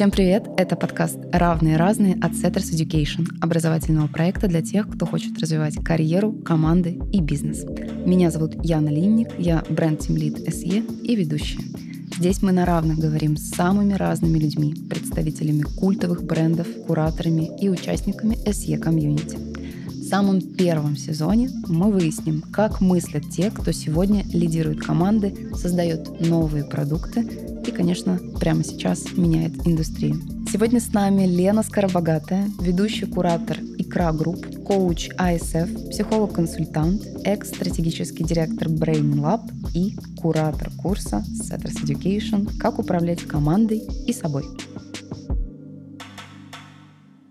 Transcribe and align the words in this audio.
Всем 0.00 0.10
привет! 0.10 0.48
Это 0.56 0.76
подкаст 0.76 1.18
«Равные 1.30 1.76
разные» 1.76 2.14
от 2.14 2.32
Setters 2.32 2.72
Education, 2.72 3.26
образовательного 3.42 4.06
проекта 4.06 4.48
для 4.48 4.62
тех, 4.62 4.88
кто 4.88 5.04
хочет 5.04 5.38
развивать 5.38 5.74
карьеру, 5.84 6.32
команды 6.32 6.98
и 7.12 7.20
бизнес. 7.20 7.66
Меня 8.06 8.30
зовут 8.30 8.54
Яна 8.64 8.88
Линник, 8.88 9.28
я 9.36 9.62
бренд-тимлид 9.68 10.48
SE 10.48 11.02
и 11.02 11.14
ведущая. 11.14 11.64
Здесь 12.16 12.40
мы 12.40 12.52
на 12.52 12.64
равных 12.64 12.96
говорим 12.96 13.36
с 13.36 13.50
самыми 13.50 13.92
разными 13.92 14.38
людьми, 14.38 14.74
представителями 14.88 15.64
культовых 15.64 16.24
брендов, 16.24 16.66
кураторами 16.86 17.50
и 17.60 17.68
участниками 17.68 18.38
SE 18.46 18.78
комьюнити. 18.78 19.36
В 19.86 20.04
самом 20.08 20.40
первом 20.40 20.96
сезоне 20.96 21.50
мы 21.68 21.92
выясним, 21.92 22.40
как 22.40 22.80
мыслят 22.80 23.28
те, 23.28 23.50
кто 23.50 23.70
сегодня 23.70 24.24
лидирует 24.32 24.80
команды, 24.82 25.50
создает 25.54 26.26
новые 26.26 26.64
продукты 26.64 27.49
конечно, 27.80 28.20
прямо 28.38 28.62
сейчас 28.62 29.16
меняет 29.16 29.66
индустрию. 29.66 30.16
Сегодня 30.52 30.80
с 30.80 30.92
нами 30.92 31.24
Лена 31.24 31.62
Скоробогатая, 31.62 32.50
ведущий 32.60 33.06
куратор 33.06 33.56
Икра 33.78 34.12
Group, 34.12 34.44
коуч 34.66 35.08
ICF, 35.16 35.88
психолог-консультант, 35.88 37.00
экс-стратегический 37.24 38.22
директор 38.22 38.68
Brain 38.68 39.14
Lab 39.14 39.50
и 39.72 39.96
куратор 40.20 40.68
курса 40.76 41.24
Setters 41.42 41.82
Education 41.82 42.50
«Как 42.58 42.78
управлять 42.78 43.22
командой 43.22 43.80
и 44.06 44.12
собой». 44.12 44.44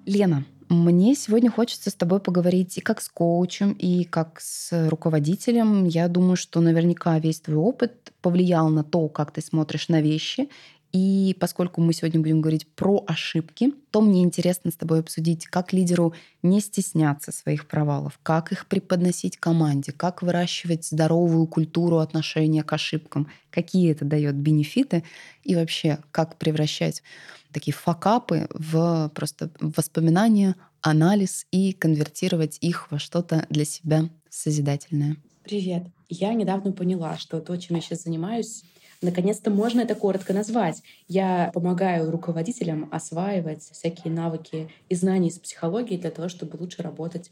Лена, 0.07 0.45
мне 0.69 1.15
сегодня 1.15 1.49
хочется 1.49 1.89
с 1.89 1.95
тобой 1.95 2.19
поговорить 2.19 2.77
и 2.77 2.81
как 2.81 3.01
с 3.01 3.09
коучем, 3.09 3.71
и 3.71 4.03
как 4.03 4.39
с 4.39 4.87
руководителем. 4.89 5.85
Я 5.85 6.07
думаю, 6.07 6.35
что 6.35 6.61
наверняка 6.61 7.17
весь 7.17 7.41
твой 7.41 7.57
опыт 7.57 8.13
повлиял 8.21 8.69
на 8.69 8.83
то, 8.83 9.09
как 9.09 9.31
ты 9.31 9.41
смотришь 9.41 9.89
на 9.89 9.99
вещи. 10.01 10.49
И 10.91 11.35
поскольку 11.39 11.81
мы 11.81 11.93
сегодня 11.93 12.19
будем 12.19 12.41
говорить 12.41 12.67
про 12.67 13.03
ошибки, 13.07 13.73
то 13.91 14.01
мне 14.01 14.23
интересно 14.23 14.71
с 14.71 14.75
тобой 14.75 15.01
обсудить, 15.01 15.45
как 15.45 15.71
лидеру 15.71 16.13
не 16.41 16.61
стесняться 16.61 17.31
своих 17.31 17.67
провалов, 17.67 18.19
как 18.23 18.51
их 18.51 18.65
преподносить 18.67 19.37
команде, 19.37 19.91
как 19.91 20.23
выращивать 20.23 20.85
здоровую 20.85 21.45
культуру 21.45 21.97
отношения 21.97 22.63
к 22.63 22.73
ошибкам, 22.73 23.27
какие 23.51 23.91
это 23.91 24.03
дает 24.03 24.35
бенефиты 24.35 25.03
и 25.43 25.55
вообще 25.55 25.99
как 26.11 26.37
превращать 26.37 27.03
такие 27.51 27.73
факапы 27.73 28.47
в 28.49 29.11
просто 29.13 29.51
воспоминания, 29.59 30.55
анализ 30.81 31.45
и 31.51 31.73
конвертировать 31.73 32.57
их 32.61 32.89
во 32.91 32.99
что-то 32.99 33.45
для 33.49 33.65
себя 33.65 34.09
созидательное. 34.29 35.17
Привет. 35.43 35.83
Я 36.09 36.33
недавно 36.33 36.71
поняла, 36.71 37.17
что 37.17 37.39
то, 37.41 37.55
чем 37.57 37.75
я 37.75 37.81
сейчас 37.81 38.03
занимаюсь, 38.03 38.63
наконец-то 39.01 39.49
можно 39.49 39.81
это 39.81 39.95
коротко 39.95 40.33
назвать. 40.33 40.81
Я 41.07 41.51
помогаю 41.53 42.11
руководителям 42.11 42.89
осваивать 42.91 43.63
всякие 43.63 44.13
навыки 44.13 44.69
и 44.89 44.95
знания 44.95 45.29
из 45.29 45.39
психологии 45.39 45.97
для 45.97 46.11
того, 46.11 46.29
чтобы 46.29 46.57
лучше 46.57 46.81
работать 46.81 47.31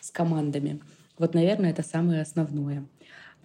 с 0.00 0.10
командами. 0.10 0.80
Вот, 1.18 1.34
наверное, 1.34 1.70
это 1.70 1.82
самое 1.82 2.22
основное 2.22 2.84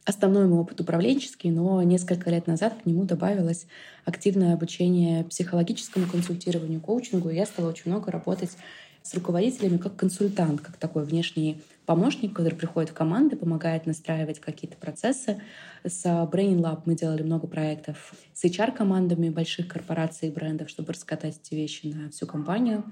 основной 0.05 0.47
мой 0.47 0.59
опыт 0.59 0.81
управленческий, 0.81 1.51
но 1.51 1.83
несколько 1.83 2.29
лет 2.29 2.47
назад 2.47 2.75
к 2.81 2.85
нему 2.85 3.03
добавилось 3.03 3.67
активное 4.05 4.53
обучение 4.53 5.23
психологическому 5.25 6.07
консультированию, 6.07 6.81
коучингу, 6.81 7.29
и 7.29 7.35
я 7.35 7.45
стала 7.45 7.69
очень 7.69 7.91
много 7.91 8.11
работать 8.11 8.57
с 9.03 9.13
руководителями 9.13 9.77
как 9.77 9.95
консультант, 9.95 10.61
как 10.61 10.77
такой 10.77 11.03
внешний 11.05 11.61
помощник, 11.89 12.35
который 12.35 12.53
приходит 12.53 12.91
в 12.91 12.93
команды, 12.93 13.35
помогает 13.35 13.87
настраивать 13.87 14.39
какие-то 14.39 14.77
процессы. 14.77 15.41
С 15.83 16.05
Brain 16.05 16.59
Lab 16.59 16.83
мы 16.85 16.93
делали 16.93 17.23
много 17.23 17.47
проектов 17.47 18.13
с 18.31 18.45
HR-командами 18.45 19.29
больших 19.29 19.67
корпораций 19.67 20.29
и 20.29 20.31
брендов, 20.31 20.69
чтобы 20.69 20.93
раскатать 20.93 21.39
эти 21.41 21.55
вещи 21.55 21.87
на 21.87 22.11
всю 22.11 22.27
компанию. 22.27 22.83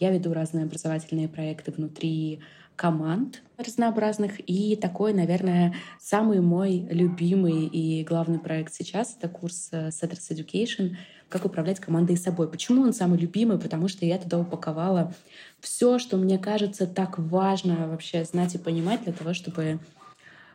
Я 0.00 0.10
веду 0.10 0.32
разные 0.32 0.64
образовательные 0.64 1.28
проекты 1.28 1.70
внутри 1.70 2.40
команд 2.76 3.42
разнообразных. 3.56 4.40
И 4.48 4.76
такой, 4.76 5.12
наверное, 5.12 5.74
самый 6.00 6.40
мой 6.40 6.86
любимый 6.90 7.66
и 7.66 8.04
главный 8.04 8.38
проект 8.38 8.74
сейчас— 8.74 9.16
это 9.18 9.28
курс 9.28 9.68
э, 9.72 9.88
Setters 9.88 10.30
Education 10.30 10.96
«Как 11.28 11.44
управлять 11.44 11.80
командой 11.80 12.12
и 12.12 12.18
собой». 12.18 12.50
Почему 12.50 12.82
он 12.82 12.92
самый 12.92 13.18
любимый? 13.18 13.58
Потому 13.58 13.88
что 13.88 14.04
я 14.04 14.18
туда 14.18 14.38
упаковала 14.38 15.14
все, 15.60 15.98
что 15.98 16.16
мне 16.16 16.38
кажется 16.38 16.86
так 16.86 17.18
важно 17.18 17.88
вообще 17.88 18.24
знать 18.24 18.54
и 18.54 18.58
понимать 18.58 19.04
для 19.04 19.12
того, 19.12 19.32
чтобы 19.32 19.78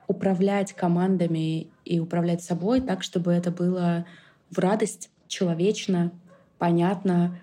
управлять 0.08 0.74
командами 0.74 1.68
и 1.86 2.00
управлять 2.00 2.44
собой 2.44 2.82
так, 2.82 3.04
чтобы 3.04 3.32
это 3.32 3.52
было 3.52 4.06
в 4.50 4.60
радость, 4.60 5.10
человечно, 5.28 6.12
понятно 6.58 7.40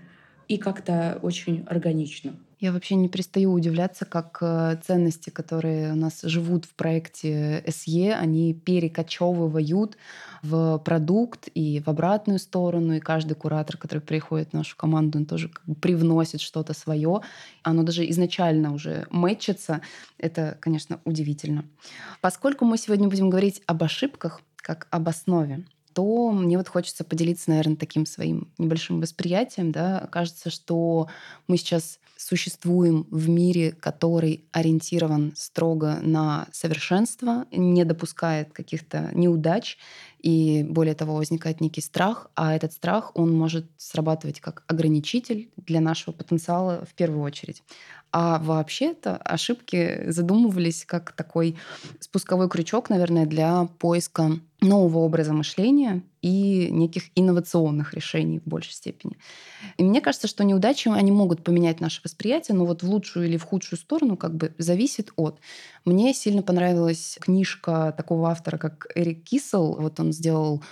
и 0.49 0.59
как-то 0.59 1.19
очень 1.23 1.65
органично. 1.67 2.35
Я 2.65 2.73
вообще 2.73 2.95
не 2.95 3.11
перестаю 3.11 3.53
удивляться, 3.53 4.07
как 4.07 4.39
э, 4.41 4.79
ценности, 4.83 5.29
которые 5.29 5.93
у 5.93 5.97
нас 5.97 6.23
живут 6.23 6.65
в 6.65 6.73
проекте 6.73 7.63
SE, 7.67 8.11
они 8.13 8.55
перекочевывают 8.55 9.99
в 10.41 10.79
продукт 10.79 11.51
и 11.53 11.83
в 11.85 11.89
обратную 11.89 12.39
сторону. 12.39 12.95
И 12.95 13.01
каждый 13.01 13.35
куратор, 13.35 13.77
который 13.77 13.99
приходит 13.99 14.53
в 14.53 14.53
нашу 14.55 14.79
команду, 14.79 15.19
он 15.19 15.27
тоже 15.27 15.51
как 15.51 15.63
бы 15.67 15.75
привносит 15.75 16.41
что-то 16.41 16.73
свое. 16.73 17.21
Оно 17.63 17.83
даже 17.83 18.09
изначально 18.09 18.73
уже 18.73 19.07
мэтчится. 19.11 19.83
Это, 20.17 20.57
конечно, 20.59 21.01
удивительно. 21.05 21.67
Поскольку 22.23 22.65
мы 22.65 22.79
сегодня 22.79 23.11
будем 23.11 23.29
говорить 23.29 23.61
об 23.67 23.83
ошибках, 23.83 24.41
как 24.57 24.87
об 24.91 25.07
основе, 25.11 25.67
то 25.95 26.31
мне 26.31 26.59
вот 26.59 26.69
хочется 26.69 27.05
поделиться, 27.05 27.51
наверное, 27.51 27.77
таким 27.77 28.05
своим 28.05 28.49
небольшим 28.59 29.01
восприятием. 29.01 29.73
Да. 29.73 30.09
Кажется, 30.11 30.51
что 30.51 31.09
мы 31.47 31.57
сейчас 31.57 32.01
существуем 32.17 33.07
в 33.11 33.29
мире, 33.29 33.73
который 33.73 34.45
ориентирован 34.53 35.33
строго 35.37 35.99
на 36.03 36.47
совершенство, 36.53 37.47
не 37.51 37.85
допускает 37.85 38.53
каких-то 38.53 39.11
неудач, 39.13 39.79
и 40.21 40.65
более 40.67 40.95
того, 40.95 41.17
возникает 41.17 41.61
некий 41.61 41.83
страх, 41.83 42.31
а 42.35 42.55
этот 42.55 42.73
страх, 42.73 43.11
он 43.15 43.37
может 43.37 43.67
срабатывать 43.77 44.41
как 44.41 44.65
ограничитель 44.69 45.51
для 45.57 45.81
нашего 45.81 46.15
потенциала 46.15 46.87
в 46.91 46.95
первую 46.95 47.23
очередь. 47.23 47.63
А 48.11 48.39
вообще-то 48.39 49.17
ошибки 49.17 50.09
задумывались 50.09 50.85
как 50.87 51.13
такой 51.13 51.57
спусковой 52.01 52.49
крючок, 52.49 52.89
наверное, 52.89 53.27
для 53.27 53.69
поиска 53.79 54.39
нового 54.65 54.99
образа 54.99 55.33
мышления 55.33 56.03
и 56.23 56.69
неких 56.71 57.05
инновационных 57.15 57.95
решений 57.95 58.41
в 58.41 58.49
большей 58.49 58.73
степени. 58.73 59.17
И 59.77 59.85
мне 59.85 60.01
кажется, 60.01 60.27
что 60.27 60.43
неудачи, 60.45 60.89
они 60.89 61.13
могут 61.13 61.45
поменять 61.45 61.81
наше 61.81 62.01
восприятие, 62.03 62.57
но 62.57 62.65
вот 62.65 62.83
в 62.83 62.89
лучшую 62.89 63.27
или 63.27 63.37
в 63.37 63.45
худшую 63.45 63.79
сторону 63.79 64.17
как 64.17 64.35
бы 64.35 64.55
зависит 64.59 65.13
от. 65.17 65.39
Мне 65.85 66.15
сильно 66.15 66.43
понравилась 66.43 67.19
книжка 67.21 67.95
такого 67.97 68.31
автора, 68.31 68.59
как 68.59 68.87
Эрик 68.95 69.25
Кисел. 69.25 69.77
Вот 69.79 70.01
он 70.01 70.13
сделал 70.13 70.63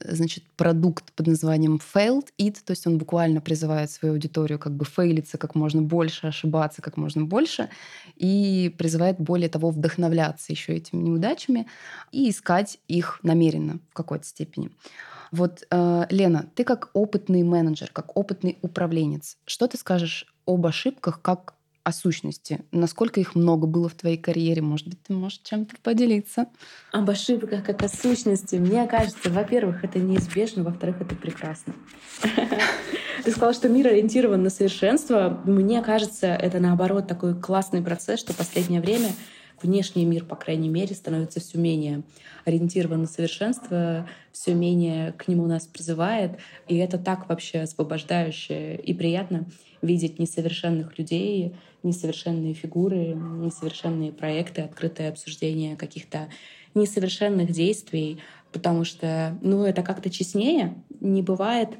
значит, 0.00 0.44
продукт 0.56 1.12
под 1.12 1.26
названием 1.26 1.80
failed 1.94 2.28
it, 2.38 2.58
то 2.64 2.72
есть 2.72 2.86
он 2.86 2.98
буквально 2.98 3.40
призывает 3.40 3.90
свою 3.90 4.14
аудиторию 4.14 4.58
как 4.58 4.74
бы 4.74 4.84
фейлиться 4.84 5.38
как 5.38 5.54
можно 5.54 5.82
больше, 5.82 6.26
ошибаться 6.26 6.82
как 6.82 6.96
можно 6.96 7.24
больше, 7.24 7.68
и 8.16 8.74
призывает 8.78 9.18
более 9.18 9.48
того 9.48 9.70
вдохновляться 9.70 10.52
еще 10.52 10.74
этими 10.74 11.02
неудачами 11.02 11.66
и 12.12 12.30
искать 12.30 12.78
их 12.88 13.20
намеренно 13.22 13.80
в 13.90 13.94
какой-то 13.94 14.24
степени. 14.24 14.70
Вот, 15.30 15.66
э, 15.70 16.06
Лена, 16.10 16.48
ты 16.54 16.64
как 16.64 16.90
опытный 16.94 17.42
менеджер, 17.42 17.90
как 17.92 18.16
опытный 18.16 18.58
управленец, 18.62 19.36
что 19.44 19.66
ты 19.66 19.76
скажешь 19.76 20.26
об 20.46 20.66
ошибках 20.66 21.20
как 21.20 21.57
о 21.88 21.92
сущности. 21.92 22.60
Насколько 22.70 23.18
их 23.18 23.34
много 23.34 23.66
было 23.66 23.88
в 23.88 23.94
твоей 23.94 24.18
карьере? 24.18 24.60
Может 24.60 24.88
быть, 24.88 25.02
ты 25.02 25.14
можешь 25.14 25.40
чем-то 25.42 25.74
поделиться? 25.82 26.46
Об 26.92 27.08
ошибках 27.08 27.64
как 27.64 27.82
о 27.82 27.88
сущности. 27.88 28.56
Мне 28.56 28.86
кажется, 28.86 29.30
во-первых, 29.30 29.82
это 29.84 29.98
неизбежно, 29.98 30.64
во-вторых, 30.64 31.00
это 31.00 31.16
прекрасно. 31.16 31.74
Ты 33.24 33.30
сказала, 33.30 33.54
что 33.54 33.70
мир 33.70 33.86
ориентирован 33.86 34.42
на 34.42 34.50
совершенство. 34.50 35.40
Мне 35.44 35.82
кажется, 35.82 36.26
это 36.26 36.60
наоборот 36.60 37.08
такой 37.08 37.34
классный 37.34 37.80
процесс, 37.80 38.20
что 38.20 38.34
последнее 38.34 38.82
время 38.82 39.08
внешний 39.62 40.04
мир, 40.04 40.24
по 40.24 40.36
крайней 40.36 40.68
мере, 40.68 40.94
становится 40.94 41.40
все 41.40 41.58
менее 41.58 42.02
ориентирован 42.44 43.02
на 43.02 43.06
совершенство, 43.06 44.08
все 44.32 44.54
менее 44.54 45.12
к 45.12 45.28
нему 45.28 45.46
нас 45.46 45.66
призывает. 45.66 46.38
И 46.66 46.76
это 46.76 46.98
так 46.98 47.28
вообще 47.28 47.60
освобождающе 47.60 48.76
и 48.76 48.94
приятно 48.94 49.46
видеть 49.82 50.18
несовершенных 50.18 50.98
людей, 50.98 51.54
несовершенные 51.82 52.54
фигуры, 52.54 53.14
несовершенные 53.14 54.12
проекты, 54.12 54.62
открытое 54.62 55.10
обсуждение 55.10 55.76
каких-то 55.76 56.28
несовершенных 56.74 57.50
действий, 57.50 58.20
потому 58.52 58.84
что, 58.84 59.38
ну, 59.42 59.64
это 59.64 59.82
как-то 59.82 60.10
честнее. 60.10 60.74
Не 61.00 61.22
бывает 61.22 61.70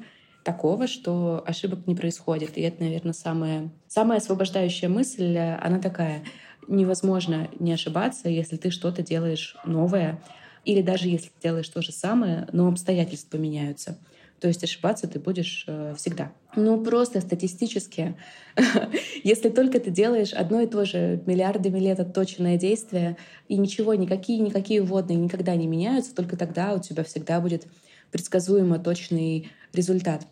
такого, 0.43 0.87
что 0.87 1.43
ошибок 1.45 1.85
не 1.87 1.95
происходит. 1.95 2.57
И 2.57 2.61
это, 2.61 2.83
наверное, 2.83 3.13
самая, 3.13 3.69
самая 3.87 4.19
освобождающая 4.19 4.89
мысль, 4.89 5.37
она 5.37 5.79
такая. 5.79 6.23
Невозможно 6.69 7.49
не 7.59 7.73
ошибаться, 7.73 8.29
если 8.29 8.55
ты 8.55 8.69
что-то 8.69 9.01
делаешь 9.01 9.55
новое, 9.65 10.21
или 10.65 10.83
даже 10.83 11.07
если 11.07 11.29
ты 11.29 11.41
делаешь 11.41 11.67
то 11.67 11.81
же 11.81 11.91
самое, 11.91 12.47
но 12.51 12.67
обстоятельства 12.67 13.37
меняются 13.37 13.97
То 14.39 14.47
есть 14.47 14.63
ошибаться 14.63 15.07
ты 15.07 15.19
будешь 15.19 15.65
э, 15.67 15.95
всегда. 15.97 16.31
Ну, 16.55 16.79
просто 16.83 17.21
статистически, 17.21 18.15
если 19.23 19.49
только 19.49 19.79
ты 19.79 19.89
делаешь 19.89 20.31
одно 20.31 20.61
и 20.61 20.67
то 20.67 20.85
же 20.85 21.23
миллиардами 21.25 21.79
лет 21.79 21.99
отточенное 21.99 22.57
действие, 22.57 23.17
и 23.47 23.57
ничего, 23.57 23.95
никакие, 23.95 24.37
никакие 24.37 24.83
вводные 24.83 25.17
никогда 25.17 25.55
не 25.55 25.65
меняются, 25.65 26.13
только 26.13 26.37
тогда 26.37 26.75
у 26.75 26.79
тебя 26.79 27.03
всегда 27.03 27.41
будет 27.41 27.65
предсказуемо 28.11 28.77
точный 28.77 29.49
результат. 29.73 30.27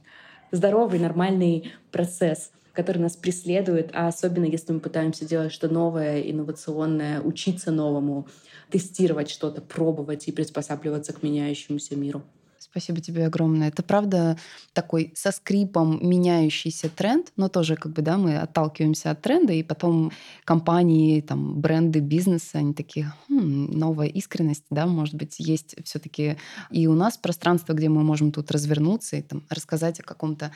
Здоровый, 0.51 0.99
нормальный 0.99 1.71
процесс— 1.91 2.51
который 2.77 2.99
нас 2.99 3.15
преследует, 3.15 3.89
а 3.93 4.07
особенно 4.07 4.45
если 4.45 4.71
мы 4.71 4.79
пытаемся 4.79 5.25
делать 5.25 5.51
что-то 5.51 5.73
новое, 5.73 6.21
инновационное, 6.21 7.21
учиться 7.21 7.71
новому, 7.71 8.27
тестировать 8.69 9.31
что-то, 9.31 9.61
пробовать 9.61 10.27
и 10.27 10.31
приспосабливаться 10.31 11.11
к 11.11 11.23
меняющемуся 11.23 11.95
миру. 11.95 12.21
Спасибо 12.59 13.01
тебе 13.01 13.25
огромное. 13.25 13.69
Это 13.69 13.81
правда 13.81 14.37
такой 14.73 15.11
со 15.15 15.31
скрипом 15.31 16.07
меняющийся 16.07 16.89
тренд, 16.89 17.31
но 17.35 17.49
тоже 17.49 17.77
как 17.77 17.93
бы, 17.93 18.03
да, 18.03 18.17
мы 18.17 18.37
отталкиваемся 18.37 19.09
от 19.09 19.23
тренда, 19.23 19.53
и 19.53 19.63
потом 19.63 20.11
компании, 20.45 21.21
там, 21.21 21.59
бренды, 21.59 21.99
бизнесы, 21.99 22.57
они 22.57 22.75
такие, 22.75 23.11
хм, 23.27 23.71
новая 23.71 24.07
искренность, 24.07 24.65
да, 24.69 24.85
может 24.85 25.15
быть, 25.15 25.39
есть 25.39 25.75
все 25.83 25.97
таки 25.97 26.37
и 26.69 26.85
у 26.85 26.93
нас 26.93 27.17
пространство, 27.17 27.73
где 27.73 27.89
мы 27.89 28.03
можем 28.03 28.31
тут 28.31 28.51
развернуться 28.51 29.15
и 29.15 29.23
там 29.23 29.43
рассказать 29.49 29.99
о 29.99 30.03
каком-то 30.03 30.51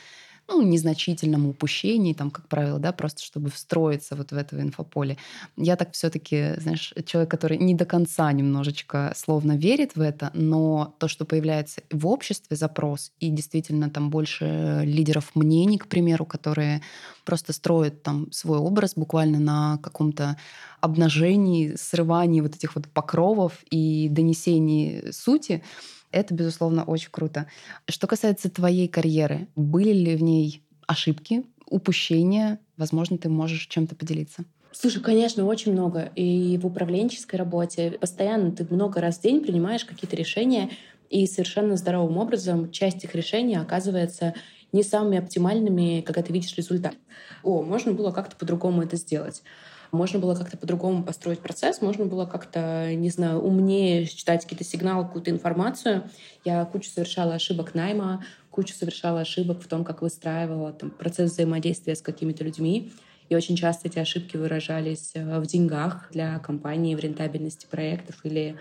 ну, 0.52 0.62
незначительном 0.62 1.48
упущении, 1.48 2.14
там, 2.14 2.30
как 2.30 2.48
правило, 2.48 2.78
да, 2.78 2.92
просто 2.92 3.24
чтобы 3.24 3.50
встроиться 3.50 4.16
вот 4.16 4.32
в 4.32 4.36
это 4.36 4.60
инфополе. 4.60 5.18
Я 5.56 5.78
так 5.78 5.94
все 5.94 6.10
таки 6.10 6.56
знаешь, 6.58 6.94
человек, 7.06 7.32
который 7.32 7.58
не 7.58 7.74
до 7.74 7.86
конца 7.86 8.32
немножечко 8.32 9.14
словно 9.16 9.56
верит 9.56 9.96
в 9.96 10.02
это, 10.02 10.32
но 10.34 10.94
то, 11.00 11.08
что 11.08 11.26
появляется 11.26 11.82
в 11.90 12.06
обществе 12.08 12.58
запрос, 12.58 13.12
и 13.20 13.30
действительно 13.30 13.90
там 13.90 14.10
больше 14.10 14.82
лидеров 14.84 15.32
мнений, 15.36 15.78
к 15.78 15.88
примеру, 15.88 16.26
которые 16.26 16.82
просто 17.24 17.54
строят 17.54 18.04
там 18.04 18.30
свой 18.32 18.58
образ 18.58 18.94
буквально 18.96 19.40
на 19.40 19.78
каком-то 19.78 20.38
обнажении, 20.82 21.76
срывании 21.76 22.42
вот 22.42 22.56
этих 22.56 22.76
вот 22.76 22.88
покровов 22.90 23.64
и 23.70 24.10
донесении 24.10 25.12
сути, 25.12 25.64
это, 26.12 26.34
безусловно, 26.34 26.84
очень 26.84 27.10
круто. 27.12 27.48
Что 27.88 28.08
касается 28.08 28.50
твоей 28.50 28.88
карьеры, 28.88 29.48
были 29.56 29.94
ли 29.94 30.16
в 30.16 30.24
ней 30.24 30.64
ошибки, 30.88 31.44
упущения? 31.66 32.60
Возможно, 32.78 33.18
ты 33.18 33.30
можешь 33.30 33.68
чем-то 33.68 33.96
поделиться. 33.96 34.44
Слушай, 34.72 35.02
конечно, 35.02 35.46
очень 35.46 35.74
много. 35.74 36.12
И 36.16 36.58
в 36.58 36.66
управленческой 36.66 37.38
работе 37.38 37.92
постоянно 38.00 38.52
ты 38.52 38.66
много 38.70 39.02
раз 39.02 39.18
в 39.18 39.22
день 39.22 39.42
принимаешь 39.42 39.86
какие-то 39.86 40.16
решения, 40.16 40.70
и 41.10 41.28
совершенно 41.28 41.76
здоровым 41.76 42.18
образом 42.18 42.72
часть 42.72 43.04
их 43.04 43.16
решений 43.16 43.58
оказывается 43.58 44.34
не 44.72 44.82
самыми 44.82 45.18
оптимальными, 45.18 46.02
когда 46.02 46.22
ты 46.22 46.32
видишь 46.32 46.56
результат. 46.56 46.96
О, 47.44 47.62
можно 47.62 47.92
было 47.92 48.12
как-то 48.12 48.38
по-другому 48.38 48.82
это 48.82 48.96
сделать. 48.96 49.44
Можно 49.92 50.20
было 50.20 50.36
как-то 50.36 50.58
по-другому 50.58 51.04
построить 51.04 51.40
процесс, 51.40 51.82
можно 51.82 52.06
было 52.06 52.26
как-то, 52.26 52.94
не 52.96 53.10
знаю, 53.10 53.40
умнее 53.40 54.06
читать 54.06 54.44
какие-то 54.44 54.64
сигналы, 54.64 55.06
какую-то 55.06 55.32
информацию. 55.32 56.10
Я 56.46 56.64
кучу 56.66 56.90
совершала 56.90 57.34
ошибок 57.34 57.76
найма, 57.76 58.24
кучу 58.52 58.74
совершала 58.74 59.22
ошибок 59.22 59.62
в 59.62 59.68
том, 59.68 59.84
как 59.84 60.02
выстраивала 60.02 60.72
там, 60.72 60.92
процесс 60.92 61.32
взаимодействия 61.32 61.96
с 61.96 62.02
какими-то 62.02 62.44
людьми. 62.44 62.94
И 63.28 63.36
очень 63.36 63.56
часто 63.56 63.88
эти 63.88 63.98
ошибки 63.98 64.36
выражались 64.36 65.12
э, 65.14 65.40
в 65.40 65.46
деньгах 65.46 66.10
для 66.12 66.40
компании, 66.40 66.96
в 66.96 67.00
рентабельности 67.00 67.66
проектов 67.66 68.18
или 68.24 68.58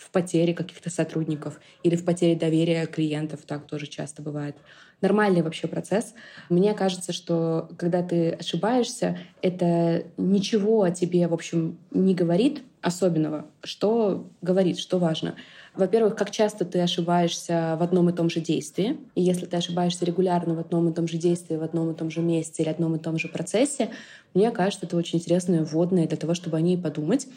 в 0.00 0.10
потере 0.10 0.54
каких-то 0.54 0.88
сотрудников 0.88 1.60
или 1.82 1.94
в 1.94 2.04
потере 2.04 2.34
доверия 2.34 2.86
клиентов. 2.86 3.40
Так 3.46 3.66
тоже 3.66 3.86
часто 3.86 4.22
бывает 4.22 4.56
нормальный 5.02 5.42
вообще 5.42 5.68
процесс. 5.68 6.14
Мне 6.48 6.72
кажется, 6.74 7.12
что 7.12 7.68
когда 7.76 8.02
ты 8.02 8.30
ошибаешься, 8.30 9.18
это 9.42 10.04
ничего 10.16 10.82
о 10.82 10.90
тебе, 10.90 11.28
в 11.28 11.34
общем, 11.34 11.78
не 11.90 12.14
говорит 12.14 12.62
особенного. 12.80 13.46
Что 13.62 14.26
говорит, 14.40 14.78
что 14.78 14.98
важно? 14.98 15.34
Во-первых, 15.74 16.16
как 16.16 16.30
часто 16.30 16.64
ты 16.64 16.80
ошибаешься 16.80 17.76
в 17.78 17.82
одном 17.82 18.08
и 18.08 18.12
том 18.12 18.30
же 18.30 18.40
действии. 18.40 18.98
И 19.14 19.22
если 19.22 19.44
ты 19.44 19.58
ошибаешься 19.58 20.04
регулярно 20.04 20.54
в 20.54 20.58
одном 20.58 20.88
и 20.88 20.94
том 20.94 21.06
же 21.06 21.18
действии, 21.18 21.56
в 21.56 21.62
одном 21.62 21.90
и 21.90 21.94
том 21.94 22.10
же 22.10 22.20
месте 22.20 22.62
или 22.62 22.70
одном 22.70 22.96
и 22.96 22.98
том 22.98 23.18
же 23.18 23.28
процессе, 23.28 23.90
мне 24.32 24.50
кажется, 24.50 24.86
это 24.86 24.96
очень 24.96 25.18
интересное 25.18 25.62
вводное 25.62 26.06
для 26.06 26.16
того, 26.16 26.34
чтобы 26.34 26.56
о 26.56 26.60
ней 26.60 26.78
подумать. 26.78 27.28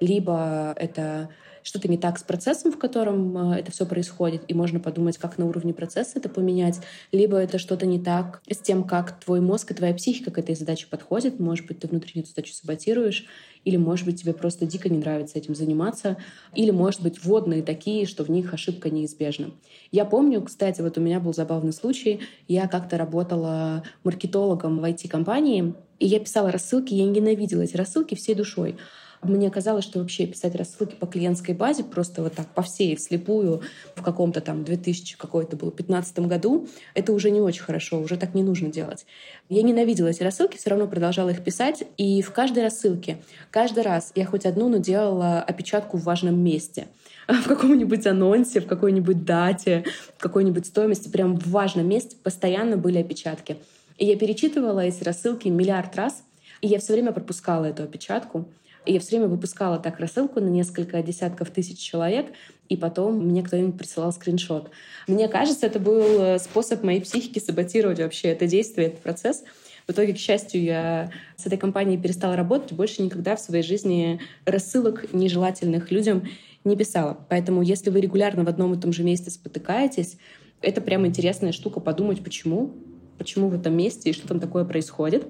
Либо 0.00 0.74
это 0.76 1.30
что-то 1.62 1.88
не 1.88 1.98
так 1.98 2.18
с 2.18 2.22
процессом, 2.22 2.72
в 2.72 2.78
котором 2.78 3.52
э, 3.52 3.60
это 3.60 3.72
все 3.72 3.86
происходит, 3.86 4.42
и 4.48 4.54
можно 4.54 4.80
подумать, 4.80 5.18
как 5.18 5.38
на 5.38 5.46
уровне 5.46 5.74
процесса 5.74 6.18
это 6.18 6.28
поменять, 6.28 6.80
либо 7.12 7.36
это 7.36 7.58
что-то 7.58 7.86
не 7.86 8.00
так 8.00 8.42
с 8.50 8.58
тем, 8.58 8.84
как 8.84 9.20
твой 9.20 9.40
мозг 9.40 9.70
и 9.70 9.74
твоя 9.74 9.94
психика 9.94 10.30
к 10.30 10.38
этой 10.38 10.54
задаче 10.54 10.86
подходит. 10.88 11.40
Может 11.40 11.66
быть, 11.66 11.80
ты 11.80 11.88
внутреннюю 11.88 12.26
задачу 12.26 12.52
саботируешь, 12.52 13.26
или, 13.64 13.76
может 13.76 14.06
быть, 14.06 14.20
тебе 14.20 14.32
просто 14.32 14.66
дико 14.66 14.88
не 14.88 14.98
нравится 14.98 15.38
этим 15.38 15.54
заниматься, 15.54 16.16
или, 16.54 16.70
может 16.70 17.02
быть, 17.02 17.22
вводные 17.22 17.62
такие, 17.62 18.06
что 18.06 18.24
в 18.24 18.30
них 18.30 18.54
ошибка 18.54 18.90
неизбежна. 18.90 19.50
Я 19.92 20.04
помню, 20.04 20.40
кстати, 20.42 20.80
вот 20.80 20.96
у 20.96 21.00
меня 21.00 21.20
был 21.20 21.34
забавный 21.34 21.72
случай. 21.72 22.20
Я 22.48 22.68
как-то 22.68 22.96
работала 22.96 23.82
маркетологом 24.02 24.78
в 24.78 24.84
IT-компании, 24.84 25.74
и 26.00 26.06
я 26.06 26.18
писала 26.18 26.50
рассылки, 26.50 26.94
я 26.94 27.04
ненавидела 27.04 27.62
эти 27.62 27.76
рассылки 27.76 28.16
всей 28.16 28.34
душой. 28.34 28.76
Мне 29.22 29.50
казалось, 29.50 29.84
что 29.84 29.98
вообще 29.98 30.26
писать 30.26 30.54
рассылки 30.54 30.94
по 30.94 31.06
клиентской 31.06 31.54
базе 31.54 31.84
просто 31.84 32.22
вот 32.22 32.32
так 32.32 32.46
по 32.54 32.62
всей 32.62 32.96
вслепую 32.96 33.60
в 33.94 34.02
каком-то 34.02 34.40
там 34.40 34.64
2000 34.64 35.18
какой-то 35.18 35.56
был 35.56 35.70
15 35.70 36.20
году, 36.20 36.66
это 36.94 37.12
уже 37.12 37.30
не 37.30 37.42
очень 37.42 37.62
хорошо, 37.62 38.00
уже 38.00 38.16
так 38.16 38.34
не 38.34 38.42
нужно 38.42 38.70
делать. 38.70 39.04
Я 39.50 39.62
ненавидела 39.62 40.08
эти 40.08 40.22
рассылки, 40.22 40.56
все 40.56 40.70
равно 40.70 40.86
продолжала 40.86 41.28
их 41.28 41.44
писать, 41.44 41.84
и 41.98 42.22
в 42.22 42.32
каждой 42.32 42.62
рассылке, 42.62 43.18
каждый 43.50 43.82
раз 43.82 44.10
я 44.14 44.24
хоть 44.24 44.46
одну, 44.46 44.70
но 44.70 44.78
делала 44.78 45.42
опечатку 45.42 45.98
в 45.98 46.04
важном 46.04 46.42
месте 46.42 46.88
в 47.28 47.46
каком-нибудь 47.46 48.06
анонсе, 48.06 48.60
в 48.60 48.66
какой-нибудь 48.66 49.26
дате, 49.26 49.84
в 50.16 50.22
какой-нибудь 50.22 50.64
стоимости, 50.64 51.10
прям 51.10 51.38
в 51.38 51.48
важном 51.48 51.86
месте 51.86 52.16
постоянно 52.22 52.78
были 52.78 52.96
опечатки. 52.96 53.58
И 54.00 54.06
я 54.06 54.16
перечитывала 54.16 54.80
эти 54.80 55.04
рассылки 55.04 55.48
миллиард 55.48 55.94
раз, 55.94 56.24
и 56.62 56.66
я 56.66 56.78
все 56.78 56.94
время 56.94 57.12
пропускала 57.12 57.66
эту 57.66 57.82
опечатку. 57.82 58.48
И 58.86 58.94
я 58.94 58.98
все 58.98 59.10
время 59.10 59.28
выпускала 59.28 59.78
так 59.78 60.00
рассылку 60.00 60.40
на 60.40 60.48
несколько 60.48 61.02
десятков 61.02 61.50
тысяч 61.50 61.78
человек, 61.78 62.28
и 62.70 62.78
потом 62.78 63.18
мне 63.18 63.42
кто-нибудь 63.42 63.76
присылал 63.76 64.10
скриншот. 64.10 64.70
Мне 65.06 65.28
кажется, 65.28 65.66
это 65.66 65.78
был 65.78 66.00
э, 66.00 66.38
способ 66.38 66.82
моей 66.82 67.02
психики 67.02 67.38
саботировать 67.38 67.98
вообще 67.98 68.28
это 68.28 68.46
действие, 68.46 68.88
этот 68.88 69.00
процесс. 69.00 69.44
В 69.86 69.92
итоге, 69.92 70.14
к 70.14 70.18
счастью, 70.18 70.62
я 70.62 71.10
с 71.36 71.44
этой 71.44 71.58
компанией 71.58 72.00
перестала 72.00 72.36
работать, 72.36 72.72
больше 72.72 73.02
никогда 73.02 73.36
в 73.36 73.40
своей 73.40 73.62
жизни 73.62 74.18
рассылок 74.46 75.12
нежелательных 75.12 75.90
людям 75.90 76.26
не 76.64 76.74
писала. 76.74 77.18
Поэтому, 77.28 77.60
если 77.60 77.90
вы 77.90 78.00
регулярно 78.00 78.44
в 78.44 78.48
одном 78.48 78.72
и 78.72 78.80
том 78.80 78.94
же 78.94 79.02
месте 79.02 79.30
спотыкаетесь, 79.30 80.16
это 80.62 80.80
прям 80.80 81.06
интересная 81.06 81.52
штука 81.52 81.80
подумать, 81.80 82.24
почему, 82.24 82.72
почему 83.20 83.50
в 83.50 83.54
этом 83.54 83.76
месте 83.76 84.08
и 84.08 84.12
что 84.14 84.26
там 84.26 84.40
такое 84.40 84.64
происходит 84.64 85.26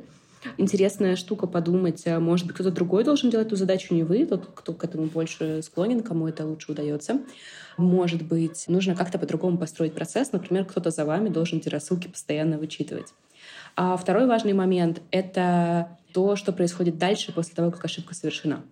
интересная 0.57 1.17
штука 1.17 1.47
подумать, 1.47 2.07
а 2.07 2.21
может 2.21 2.47
быть, 2.47 2.55
кто-то 2.55 2.71
другой 2.71 3.05
должен 3.05 3.31
делать 3.31 3.49
эту 3.49 3.57
задачу, 3.57 3.95
не 3.95 4.05
вы, 4.05 4.25
тот, 4.25 4.49
кто 4.55 4.73
к 4.73 4.85
этому 4.85 5.07
больше 5.07 5.61
склонен, 5.63 6.03
кому 6.03 6.29
это 6.29 6.47
лучше 6.47 6.73
удается. 6.73 7.21
Может 7.77 8.23
быть, 8.23 8.65
нужно 8.69 8.95
как-то 8.95 9.19
по-другому 9.19 9.59
построить 9.59 9.93
процесс, 9.93 10.33
например, 10.33 10.65
кто-то 10.65 10.91
за 10.91 11.05
вами 11.05 11.29
должен 11.29 11.59
эти 11.59 11.69
рассылки 11.69 12.09
постоянно 12.09 12.59
вычитывать. 12.59 13.09
А 13.77 13.97
второй 13.97 14.27
важный 14.27 14.53
момент— 14.53 15.03
это 15.11 15.99
то, 16.13 16.37
что 16.37 16.53
происходит 16.53 16.99
дальше 16.99 17.33
после 17.33 17.55
того, 17.55 17.71
как 17.71 17.85
ошибка 17.85 18.15
совершена 18.15 18.63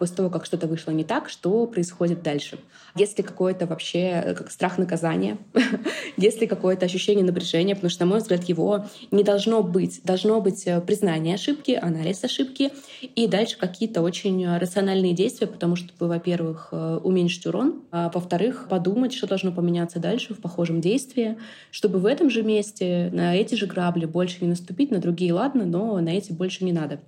после 0.00 0.16
того, 0.16 0.30
как 0.30 0.46
что-то 0.46 0.66
вышло 0.66 0.92
не 0.92 1.04
так, 1.04 1.28
что 1.28 1.66
происходит 1.66 2.22
дальше. 2.22 2.58
Есть 2.96 3.18
ли 3.18 3.22
какое-то 3.22 3.66
вообще 3.66 4.22
э, 4.24 4.34
как 4.34 4.50
страх 4.50 4.78
наказания? 4.78 5.36
Есть 6.16 6.40
ли 6.40 6.46
какое-то 6.46 6.86
ощущение 6.86 7.22
напряжения? 7.22 7.74
Потому 7.74 7.90
что, 7.90 8.06
на 8.06 8.10
мой 8.10 8.20
взгляд, 8.20 8.44
его 8.44 8.86
не 9.10 9.22
должно 9.22 9.62
быть. 9.62 10.00
Должно 10.02 10.40
быть 10.40 10.66
э, 10.66 10.80
признание 10.80 11.34
ошибки, 11.34 11.72
анализ 11.72 12.24
ошибки 12.24 12.70
и 13.02 13.28
дальше 13.28 13.58
какие-то 13.58 14.00
очень 14.00 14.56
рациональные 14.56 15.12
действия, 15.12 15.46
потому 15.46 15.76
что, 15.76 15.92
во-первых, 15.98 16.68
э, 16.72 17.00
уменьшить 17.04 17.44
урон, 17.44 17.82
а 17.90 18.10
во-вторых, 18.14 18.68
подумать, 18.70 19.12
что 19.12 19.26
должно 19.26 19.52
поменяться 19.52 19.98
дальше 19.98 20.32
в 20.32 20.40
похожем 20.40 20.80
действии, 20.80 21.36
чтобы 21.70 21.98
в 21.98 22.06
этом 22.06 22.30
же 22.30 22.42
месте 22.42 23.10
на 23.12 23.36
эти 23.36 23.54
же 23.54 23.66
грабли 23.66 24.06
больше 24.06 24.38
не 24.40 24.48
наступить, 24.48 24.90
на 24.90 24.98
другие 24.98 25.34
ладно, 25.34 25.66
но 25.66 26.00
на 26.00 26.08
эти 26.08 26.32
больше 26.32 26.64
не 26.64 26.72
надо 26.72 27.00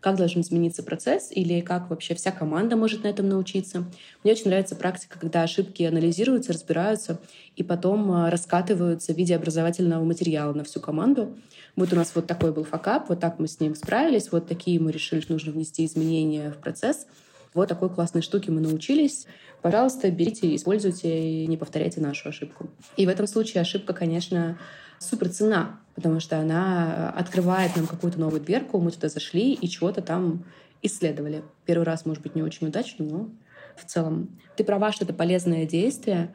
как 0.00 0.16
должен 0.16 0.42
измениться 0.42 0.82
процесс 0.82 1.30
или 1.30 1.60
как 1.60 1.90
вообще 1.90 2.14
вся 2.14 2.30
команда 2.30 2.76
может 2.76 3.02
на 3.04 3.08
этом 3.08 3.28
научиться. 3.28 3.84
Мне 4.22 4.32
очень 4.32 4.48
нравится 4.48 4.76
практика, 4.76 5.18
когда 5.18 5.42
ошибки 5.42 5.82
анализируются, 5.82 6.52
разбираются 6.52 7.20
и 7.56 7.62
потом 7.62 8.10
а, 8.12 8.30
раскатываются 8.30 9.12
в 9.12 9.16
виде 9.16 9.34
образовательного 9.34 10.04
материала 10.04 10.52
на 10.52 10.64
всю 10.64 10.80
команду. 10.80 11.36
Вот 11.74 11.92
у 11.92 11.96
нас 11.96 12.12
вот 12.14 12.26
такой 12.26 12.52
был 12.52 12.64
факап, 12.64 13.08
вот 13.08 13.20
так 13.20 13.38
мы 13.38 13.48
с 13.48 13.60
ним 13.60 13.74
справились, 13.74 14.32
вот 14.32 14.46
такие 14.46 14.80
мы 14.80 14.92
решили, 14.92 15.20
что 15.20 15.32
нужно 15.32 15.52
внести 15.52 15.84
изменения 15.84 16.50
в 16.50 16.58
процесс. 16.58 17.06
вот 17.54 17.68
такой 17.68 17.90
классной 17.90 18.22
штуки 18.22 18.50
мы 18.50 18.60
научились, 18.60 19.26
пожалуйста, 19.62 20.10
берите, 20.10 20.54
используйте 20.54 21.42
и 21.42 21.46
не 21.46 21.56
повторяйте 21.56 22.00
нашу 22.00 22.28
ошибку. 22.28 22.68
И 22.96 23.06
в 23.06 23.08
этом 23.08 23.26
случае 23.26 23.62
ошибка, 23.62 23.92
конечно, 23.92 24.58
супер 24.98 25.28
цена, 25.30 25.80
потому 25.96 26.20
что 26.20 26.38
она 26.38 27.10
открывает 27.10 27.74
нам 27.74 27.86
какую-то 27.86 28.20
новую 28.20 28.40
дверку, 28.40 28.78
мы 28.78 28.92
туда 28.92 29.08
зашли 29.08 29.54
и 29.54 29.68
чего-то 29.68 30.02
там 30.02 30.44
исследовали. 30.82 31.42
Первый 31.64 31.84
раз, 31.84 32.06
может 32.06 32.22
быть, 32.22 32.36
не 32.36 32.42
очень 32.42 32.68
удачно, 32.68 33.04
но 33.04 33.30
в 33.76 33.84
целом. 33.84 34.28
Ты 34.56 34.64
права, 34.64 34.92
что 34.92 35.04
это 35.04 35.14
полезное 35.14 35.66
действие. 35.66 36.32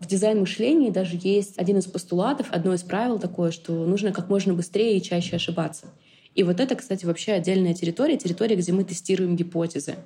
В 0.00 0.06
дизайн-мышлении 0.06 0.90
даже 0.90 1.16
есть 1.20 1.58
один 1.58 1.78
из 1.78 1.86
постулатов, 1.86 2.48
одно 2.50 2.74
из 2.74 2.82
правил 2.82 3.18
такое, 3.18 3.52
что 3.52 3.86
нужно 3.86 4.12
как 4.12 4.28
можно 4.28 4.52
быстрее 4.52 4.96
и 4.96 5.02
чаще 5.02 5.36
ошибаться. 5.36 5.86
И 6.34 6.42
вот 6.42 6.60
это, 6.60 6.74
кстати, 6.74 7.04
вообще 7.04 7.32
отдельная 7.32 7.74
территория, 7.74 8.16
территория, 8.16 8.56
где 8.56 8.72
мы 8.72 8.84
тестируем 8.84 9.36
гипотезы, 9.36 9.96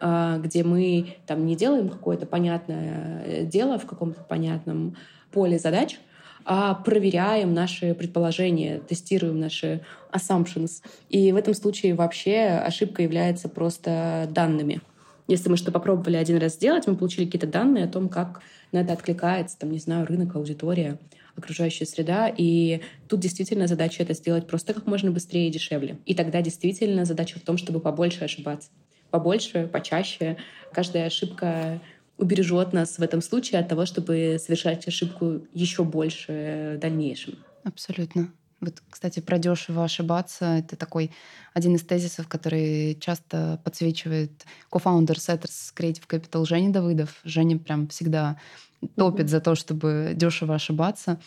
а, 0.00 0.38
где 0.38 0.64
мы 0.64 1.16
там 1.26 1.46
не 1.46 1.54
делаем 1.54 1.88
какое-то 1.88 2.26
понятное 2.26 3.22
э, 3.24 3.44
дело 3.44 3.78
в 3.78 3.86
каком-то 3.86 4.22
понятном 4.24 4.96
поле 5.30 5.58
задач, 5.58 5.98
проверяем 6.84 7.52
наши 7.54 7.94
предположения, 7.94 8.78
тестируем 8.78 9.40
наши 9.40 9.82
assumptions. 10.12 10.82
И 11.08 11.32
в 11.32 11.36
этом 11.36 11.54
случае 11.54 11.94
вообще 11.94 12.62
ошибка 12.64 13.02
является 13.02 13.48
просто 13.48 14.28
данными. 14.30 14.80
Если 15.28 15.48
мы 15.48 15.56
что 15.56 15.72
попробовали 15.72 16.16
один 16.16 16.38
раз 16.38 16.54
сделать, 16.54 16.86
мы 16.86 16.94
получили 16.94 17.24
какие-то 17.24 17.48
данные 17.48 17.84
о 17.84 17.88
том, 17.88 18.08
как 18.08 18.42
на 18.70 18.78
это 18.78 18.92
откликается, 18.92 19.58
там, 19.58 19.72
не 19.72 19.78
знаю, 19.78 20.06
рынок, 20.06 20.36
аудитория, 20.36 20.98
окружающая 21.36 21.84
среда. 21.84 22.32
И 22.34 22.80
тут 23.08 23.20
действительно 23.20 23.66
задача 23.66 24.02
это 24.04 24.14
сделать 24.14 24.46
просто 24.46 24.72
как 24.72 24.86
можно 24.86 25.10
быстрее 25.10 25.48
и 25.48 25.50
дешевле. 25.50 25.98
И 26.06 26.14
тогда 26.14 26.42
действительно 26.42 27.04
задача 27.04 27.40
в 27.40 27.42
том, 27.42 27.56
чтобы 27.56 27.80
побольше 27.80 28.24
ошибаться. 28.24 28.70
Побольше, 29.10 29.68
почаще. 29.72 30.36
Каждая 30.72 31.06
ошибка 31.06 31.80
убережет 32.18 32.72
нас 32.72 32.98
в 32.98 33.02
этом 33.02 33.22
случае 33.22 33.60
от 33.60 33.68
того, 33.68 33.86
чтобы 33.86 34.38
совершать 34.40 34.86
ошибку 34.88 35.42
еще 35.52 35.84
больше 35.84 36.74
в 36.76 36.80
дальнейшем. 36.80 37.38
Абсолютно. 37.64 38.32
Вот, 38.60 38.82
кстати, 38.88 39.20
про 39.20 39.38
дешево 39.38 39.84
ошибаться— 39.84 40.44
это 40.58 40.76
такой 40.76 41.10
один 41.52 41.74
из 41.74 41.82
тезисов, 41.82 42.26
который 42.26 42.96
часто 43.00 43.60
подсвечивает 43.64 44.46
co-founder 44.70 45.16
Setters 45.16 45.74
Creative 45.76 46.06
Capital 46.08 46.46
Женя 46.46 46.72
Давыдов. 46.72 47.20
Женя 47.24 47.58
прям 47.58 47.88
всегда 47.88 48.40
топит 48.96 49.28
за 49.28 49.40
то, 49.40 49.54
чтобы 49.54 50.12
дешево 50.14 50.54
ошибаться. 50.54 51.18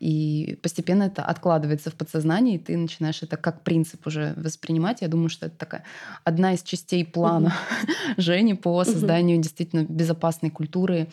И 0.00 0.58
постепенно 0.62 1.04
это 1.04 1.22
откладывается 1.22 1.90
в 1.90 1.94
подсознании, 1.94 2.56
и 2.56 2.58
ты 2.58 2.76
начинаешь 2.76 3.22
это 3.22 3.36
как 3.36 3.62
принцип 3.62 4.06
уже 4.06 4.34
воспринимать. 4.36 5.02
Я 5.02 5.08
думаю, 5.08 5.28
что 5.28 5.46
это 5.46 5.56
такая 5.56 5.84
одна 6.24 6.54
из 6.54 6.62
частей 6.62 7.04
плана 7.04 7.54
Жени 8.16 8.54
по 8.54 8.84
созданию 8.84 9.38
действительно 9.38 9.84
безопасной 9.84 10.50
культуры 10.50 11.08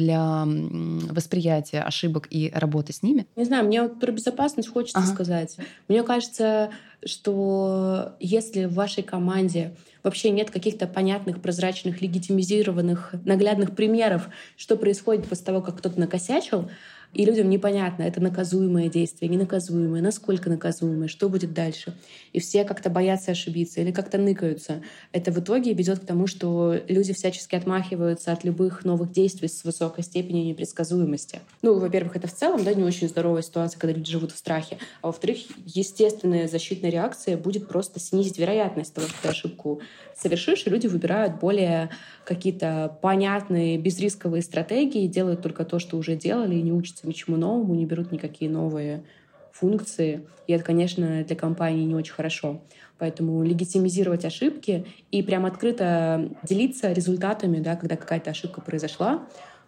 для 0.00 0.44
восприятия 0.46 1.82
ошибок 1.82 2.26
и 2.30 2.50
работы 2.54 2.92
с 2.92 3.02
ними? 3.02 3.26
Не 3.36 3.44
знаю, 3.44 3.66
мне 3.66 3.82
вот 3.82 4.00
про 4.00 4.10
безопасность 4.10 4.68
хочется 4.68 4.98
ага. 4.98 5.12
сказать. 5.12 5.56
Мне 5.88 6.02
кажется, 6.02 6.70
что 7.04 8.16
если 8.18 8.64
в 8.64 8.74
вашей 8.74 9.02
команде 9.02 9.74
вообще 10.02 10.30
нет 10.30 10.50
каких-то 10.50 10.86
понятных, 10.86 11.42
прозрачных, 11.42 12.00
легитимизированных, 12.00 13.14
наглядных 13.24 13.76
примеров, 13.76 14.28
что 14.56 14.76
происходит 14.76 15.26
после 15.26 15.44
того, 15.44 15.60
как 15.60 15.78
кто-то 15.78 16.00
накосячил, 16.00 16.70
и 17.12 17.24
людям 17.24 17.50
непонятно, 17.50 18.04
это 18.04 18.20
наказуемое 18.20 18.88
действие, 18.88 19.28
ненаказуемое, 19.28 20.00
насколько 20.00 20.48
наказуемое, 20.48 21.08
что 21.08 21.28
будет 21.28 21.52
дальше. 21.52 21.96
И 22.32 22.38
все 22.38 22.64
как-то 22.64 22.88
боятся 22.88 23.32
ошибиться 23.32 23.80
или 23.80 23.90
как-то 23.90 24.16
ныкаются. 24.18 24.82
Это 25.12 25.32
в 25.32 25.40
итоге 25.40 25.72
ведет 25.72 25.98
к 26.00 26.06
тому, 26.06 26.28
что 26.28 26.76
люди 26.88 27.12
всячески 27.12 27.56
отмахиваются 27.56 28.32
от 28.32 28.44
любых 28.44 28.84
новых 28.84 29.10
действий 29.10 29.48
с 29.48 29.64
высокой 29.64 30.04
степенью 30.04 30.44
непредсказуемости. 30.44 31.40
Ну, 31.62 31.78
во-первых, 31.78 32.14
это 32.16 32.28
в 32.28 32.32
целом 32.32 32.62
да, 32.62 32.74
не 32.74 32.84
очень 32.84 33.08
здоровая 33.08 33.42
ситуация, 33.42 33.78
когда 33.80 33.96
люди 33.96 34.10
живут 34.10 34.30
в 34.30 34.38
страхе. 34.38 34.78
А 35.02 35.08
во-вторых, 35.08 35.38
естественная 35.66 36.46
защитная 36.46 36.90
реакция 36.90 37.36
будет 37.36 37.66
просто 37.66 37.98
снизить 37.98 38.38
вероятность 38.38 38.94
того, 38.94 39.08
что 39.08 39.22
ты 39.22 39.28
ошибку 39.28 39.80
совершишь, 40.16 40.66
и 40.66 40.70
люди 40.70 40.86
выбирают 40.86 41.40
более 41.40 41.90
какие-то 42.24 42.96
понятные, 43.02 43.78
безрисковые 43.78 44.42
стратегии, 44.42 45.06
делают 45.06 45.42
только 45.42 45.64
то, 45.64 45.78
что 45.78 45.96
уже 45.96 46.14
делали, 46.14 46.54
и 46.54 46.62
не 46.62 46.72
учатся 46.72 46.99
ничему 47.06 47.36
новому, 47.36 47.74
не 47.74 47.86
берут 47.86 48.12
никакие 48.12 48.50
новые 48.50 49.04
функции. 49.52 50.26
И 50.46 50.52
это, 50.52 50.64
конечно, 50.64 51.24
для 51.24 51.36
компании 51.36 51.84
не 51.84 51.94
очень 51.94 52.12
хорошо. 52.12 52.62
Поэтому 52.98 53.42
легитимизировать 53.42 54.24
ошибки 54.24 54.86
и 55.10 55.22
прям 55.22 55.46
открыто 55.46 56.30
делиться 56.42 56.92
результатами, 56.92 57.58
да, 57.60 57.76
когда 57.76 57.96
какая-то 57.96 58.30
ошибка 58.30 58.60
произошла, 58.60 59.26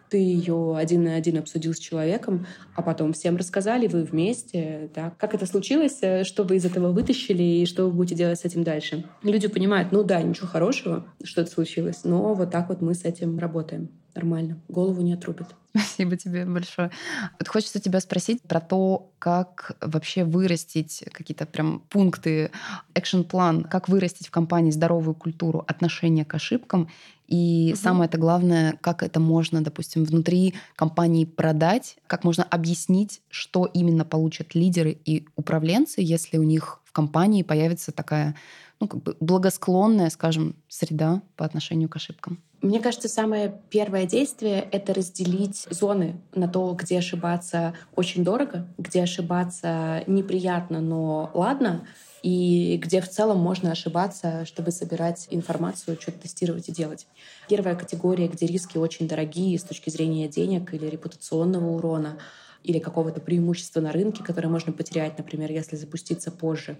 ты 0.09 0.17
ее 0.17 0.75
один 0.77 1.03
на 1.03 1.15
один 1.15 1.37
обсудил 1.37 1.73
с 1.73 1.79
человеком, 1.79 2.45
а 2.75 2.81
потом 2.81 3.13
всем 3.13 3.35
рассказали, 3.37 3.87
вы 3.87 4.03
вместе, 4.03 4.89
да, 4.93 5.13
как 5.17 5.33
это 5.33 5.45
случилось, 5.45 5.99
э, 6.01 6.23
что 6.23 6.43
вы 6.43 6.57
из 6.57 6.65
этого 6.65 6.91
вытащили 6.91 7.43
и 7.43 7.65
что 7.65 7.85
вы 7.85 7.91
будете 7.91 8.15
делать 8.15 8.39
с 8.39 8.45
этим 8.45 8.63
дальше. 8.63 9.05
Люди 9.23 9.47
понимают, 9.47 9.91
ну 9.91 10.03
да, 10.03 10.21
ничего 10.21 10.47
хорошего, 10.47 11.05
что 11.23 11.41
это 11.41 11.51
случилось, 11.51 12.03
но 12.03 12.33
вот 12.33 12.51
так 12.51 12.69
вот 12.69 12.81
мы 12.81 12.93
с 12.93 13.05
этим 13.05 13.39
работаем. 13.39 13.89
Нормально, 14.15 14.59
голову 14.67 15.01
не 15.01 15.13
отрубит. 15.13 15.47
Спасибо 15.75 16.15
тебе 16.17 16.45
большое. 16.45 16.91
Вот 17.39 17.47
хочется 17.47 17.79
тебя 17.79 17.99
спросить 17.99 18.43
про 18.43 18.61
то, 18.61 19.11
как 19.17 19.75
вообще 19.81 20.23
вырастить 20.23 21.03
какие-то 21.11 21.47
прям 21.47 21.79
пункты, 21.89 22.51
экшн-план, 22.93 23.63
как 23.63 23.89
вырастить 23.89 24.27
в 24.27 24.31
компании 24.31 24.69
здоровую 24.69 25.15
культуру 25.15 25.63
отношения 25.67 26.25
к 26.25 26.35
ошибкам. 26.35 26.89
И 27.27 27.71
угу. 27.73 27.81
самое 27.81 28.07
это 28.07 28.17
главное, 28.17 28.77
как 28.81 29.03
это 29.03 29.19
можно, 29.19 29.63
допустим, 29.63 30.03
внутри 30.03 30.53
компании 30.75 31.25
продать, 31.25 31.97
как 32.07 32.23
можно 32.23 32.43
объяснить, 32.43 33.21
что 33.29 33.65
именно 33.65 34.05
получат 34.05 34.55
лидеры 34.55 34.97
и 35.05 35.25
управленцы, 35.35 36.01
если 36.01 36.37
у 36.37 36.43
них 36.43 36.81
в 36.83 36.91
компании 36.91 37.43
появится 37.43 37.91
такая 37.91 38.35
ну, 38.79 38.87
как 38.87 39.01
бы 39.01 39.15
благосклонная, 39.21 40.09
скажем, 40.09 40.55
среда 40.67 41.21
по 41.37 41.45
отношению 41.45 41.87
к 41.87 41.95
ошибкам. 41.95 42.39
Мне 42.61 42.79
кажется, 42.79 43.09
самое 43.09 43.61
первое 43.69 44.05
действие— 44.05 44.67
это 44.71 44.93
разделить 44.93 45.67
зоны 45.69 46.21
на 46.33 46.47
то, 46.47 46.73
где 46.73 46.99
ошибаться 46.99 47.73
очень 47.95 48.23
дорого, 48.23 48.67
где 48.77 49.03
ошибаться 49.03 50.03
неприятно, 50.07 50.79
но 50.79 51.29
ладно, 51.33 51.85
и 52.23 52.77
где 52.77 53.01
в 53.01 53.09
целом 53.09 53.37
можно 53.37 53.71
ошибаться, 53.71 54.45
чтобы 54.45 54.71
собирать 54.71 55.27
информацию, 55.29 55.97
что-то 56.01 56.19
тестировать 56.19 56.69
и 56.69 56.71
делать. 56.71 57.05
Первая 57.49 57.75
категория, 57.75 58.29
где 58.29 58.47
риски 58.47 58.77
очень 58.77 59.07
дорогие 59.07 59.59
с 59.59 59.63
точки 59.63 59.89
зрения 59.89 60.29
денег 60.29 60.73
или 60.73 60.87
репутационного 60.87 61.75
урона, 61.75 62.17
или 62.63 62.79
какого-то 62.79 63.19
преимущества 63.19 63.81
на 63.81 63.91
рынке, 63.91 64.23
которое 64.23 64.47
можно 64.47 64.71
потерять, 64.71 65.17
например, 65.17 65.51
если 65.51 65.75
запуститься 65.75 66.31
позже. 66.31 66.77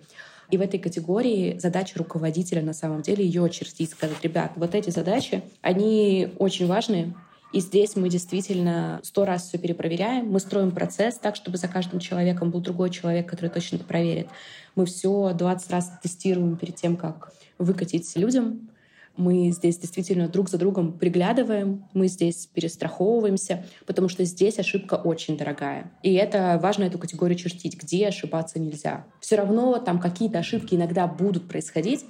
И 0.50 0.58
в 0.58 0.62
этой 0.62 0.80
категории 0.80 1.58
задача 1.60 2.00
руководителя 2.00 2.62
на 2.62 2.74
самом 2.74 3.02
деле 3.02 3.26
ее 3.26 3.44
очертить, 3.44 3.92
сказать, 3.92 4.24
ребят, 4.24 4.54
вот 4.56 4.76
эти 4.76 4.92
задачи, 4.92 5.44
они 5.62 6.32
очень 6.40 6.68
важные, 6.68 7.14
и 7.54 7.60
здесь 7.60 7.96
мы 7.96 8.10
действительно 8.10 9.00
сто 9.04 9.26
раз 9.26 9.48
все 9.48 9.58
перепроверяем. 9.58 10.30
Мы 10.30 10.40
строим 10.40 10.72
процесс 10.72 11.16
так, 11.16 11.36
чтобы 11.36 11.58
за 11.58 11.68
каждым 11.68 12.00
человеком 12.00 12.52
был 12.52 12.60
другой 12.60 12.90
человек, 12.90 13.30
который 13.30 13.50
точно 13.50 13.78
это 13.78 13.86
проверит. 13.86 14.28
Мы 14.76 14.86
все 14.86 15.34
20 15.34 15.72
раз 15.72 15.92
тестируем 16.02 16.58
перед 16.58 16.76
тем, 16.76 16.98
как 16.98 17.32
выкатить 17.60 18.16
людям 18.18 18.70
мы 19.16 19.52
здесь 19.52 19.78
действительно 19.78 20.28
друг 20.28 20.50
за 20.50 20.58
другом 20.58 20.94
приглядываем, 20.94 21.86
мы 21.94 22.08
здесь 22.08 22.48
перестраховываемся, 22.48 23.66
потому 23.86 24.10
что 24.10 24.24
здесь 24.24 24.58
ошибка 24.58 24.96
очень 24.96 25.38
дорогая. 25.38 25.92
И 26.02 26.14
это 26.14 26.60
важно 26.62 26.86
эту 26.86 26.98
категорию 26.98 27.38
чертить, 27.38 27.80
где 27.80 28.08
ошибаться 28.08 28.60
нельзя. 28.60 29.06
Все 29.20 29.36
равно 29.36 29.78
там 29.78 30.00
какие-то 30.00 30.40
ошибки 30.40 30.76
иногда 30.76 31.06
будут 31.08 31.48
происходить, 31.48 32.06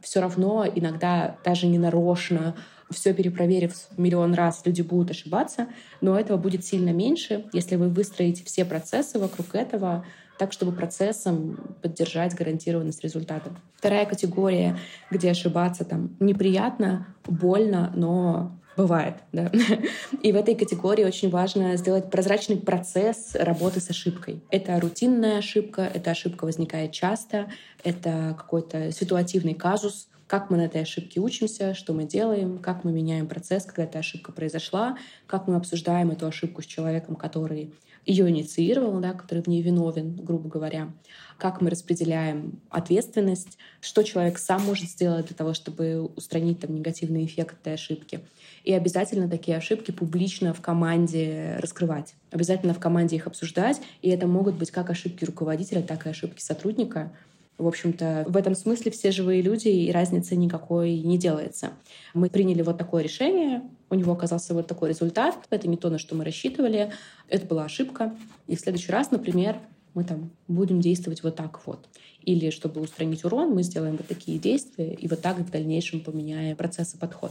все 0.00 0.20
равно 0.20 0.66
иногда 0.66 1.36
даже 1.44 1.66
не 1.66 1.78
нарочно, 1.78 2.54
все 2.90 3.12
перепроверив 3.12 3.74
миллион 3.96 4.34
раз, 4.34 4.62
люди 4.64 4.82
будут 4.82 5.10
ошибаться, 5.10 5.68
но 6.00 6.18
этого 6.18 6.38
будет 6.38 6.64
сильно 6.64 6.90
меньше, 6.90 7.44
если 7.52 7.76
вы 7.76 7.88
выстроите 7.88 8.44
все 8.44 8.64
процессы 8.64 9.18
вокруг 9.18 9.54
этого, 9.54 10.04
так, 10.38 10.52
чтобы 10.52 10.72
процессом 10.72 11.76
поддержать 11.82 12.34
гарантированность 12.34 13.02
результата. 13.02 13.50
Вторая 13.76 14.06
категория, 14.06 14.78
где 15.10 15.30
ошибаться 15.30 15.84
там 15.84 16.16
неприятно, 16.20 17.08
больно, 17.26 17.92
но 17.94 18.58
бывает. 18.78 19.16
Да? 19.32 19.50
И 20.22 20.32
в 20.32 20.36
этой 20.36 20.54
категории 20.54 21.04
очень 21.04 21.30
важно 21.30 21.76
сделать 21.76 22.10
прозрачный 22.10 22.56
процесс 22.56 23.34
работы 23.34 23.80
с 23.80 23.90
ошибкой. 23.90 24.40
Это 24.50 24.78
рутинная 24.80 25.38
ошибка, 25.38 25.90
эта 25.92 26.12
ошибка 26.12 26.44
возникает 26.44 26.92
часто, 26.92 27.50
это 27.82 28.36
какой-то 28.38 28.92
ситуативный 28.92 29.54
казус, 29.54 30.07
как 30.28 30.50
мы 30.50 30.58
на 30.58 30.66
этой 30.66 30.82
ошибке 30.82 31.18
учимся, 31.18 31.74
что 31.74 31.94
мы 31.94 32.04
делаем, 32.04 32.58
как 32.58 32.84
мы 32.84 32.92
меняем 32.92 33.26
процесс, 33.26 33.64
когда 33.64 33.84
эта 33.84 33.98
ошибка 33.98 34.30
произошла, 34.30 34.96
как 35.26 35.48
мы 35.48 35.56
обсуждаем 35.56 36.10
эту 36.10 36.26
ошибку 36.26 36.62
с 36.62 36.66
человеком, 36.66 37.16
который 37.16 37.74
ее 38.04 38.28
инициировал, 38.28 39.00
да, 39.00 39.12
который 39.12 39.42
в 39.42 39.48
ней 39.48 39.62
виновен, 39.62 40.16
грубо 40.16 40.48
говоря, 40.48 40.92
как 41.38 41.60
мы 41.60 41.70
распределяем 41.70 42.60
ответственность, 42.70 43.58
что 43.80 44.02
человек 44.02 44.38
сам 44.38 44.62
может 44.62 44.88
сделать 44.88 45.26
для 45.26 45.36
того, 45.36 45.54
чтобы 45.54 46.10
устранить 46.16 46.60
там, 46.60 46.74
негативный 46.74 47.24
эффект 47.24 47.56
этой 47.60 47.74
ошибки. 47.74 48.20
И 48.64 48.72
обязательно 48.72 49.28
такие 49.28 49.56
ошибки 49.56 49.90
публично 49.90 50.52
в 50.52 50.60
команде 50.60 51.56
раскрывать. 51.60 52.14
Обязательно 52.30 52.74
в 52.74 52.80
команде 52.80 53.16
их 53.16 53.26
обсуждать. 53.26 53.80
И 54.02 54.10
это 54.10 54.26
могут 54.26 54.56
быть 54.56 54.70
как 54.70 54.90
ошибки 54.90 55.24
руководителя, 55.24 55.82
так 55.82 56.06
и 56.06 56.10
ошибки 56.10 56.40
сотрудника. 56.40 57.12
В 57.58 57.66
общем-то, 57.66 58.24
в 58.28 58.36
этом 58.36 58.54
смысле 58.54 58.92
все 58.92 59.10
живые 59.10 59.42
люди, 59.42 59.68
и 59.68 59.90
разницы 59.90 60.36
никакой 60.36 60.98
не 61.00 61.18
делается. 61.18 61.70
Мы 62.14 62.30
приняли 62.30 62.62
вот 62.62 62.78
такое 62.78 63.02
решение, 63.02 63.62
у 63.90 63.94
него 63.96 64.12
оказался 64.12 64.54
вот 64.54 64.68
такой 64.68 64.90
результат. 64.90 65.34
Это 65.50 65.68
не 65.68 65.76
то, 65.76 65.90
на 65.90 65.98
что 65.98 66.14
мы 66.14 66.24
рассчитывали. 66.24 66.92
Это 67.28 67.46
была 67.46 67.64
ошибка. 67.64 68.14
И 68.46 68.54
в 68.54 68.60
следующий 68.60 68.92
раз, 68.92 69.10
например, 69.10 69.56
мы 69.94 70.04
там 70.04 70.30
будем 70.46 70.80
действовать 70.80 71.22
вот 71.22 71.34
так 71.34 71.66
вот. 71.66 71.88
Или 72.28 72.50
чтобы 72.50 72.82
устранить 72.82 73.24
урон, 73.24 73.54
мы 73.54 73.62
сделаем 73.62 73.96
вот 73.96 74.06
такие 74.06 74.38
действия, 74.38 74.92
и 74.92 75.08
вот 75.08 75.22
так 75.22 75.38
в 75.38 75.50
дальнейшем 75.50 76.00
поменяем 76.00 76.56
процесс 76.56 76.92
и 76.92 76.98
подход. 76.98 77.30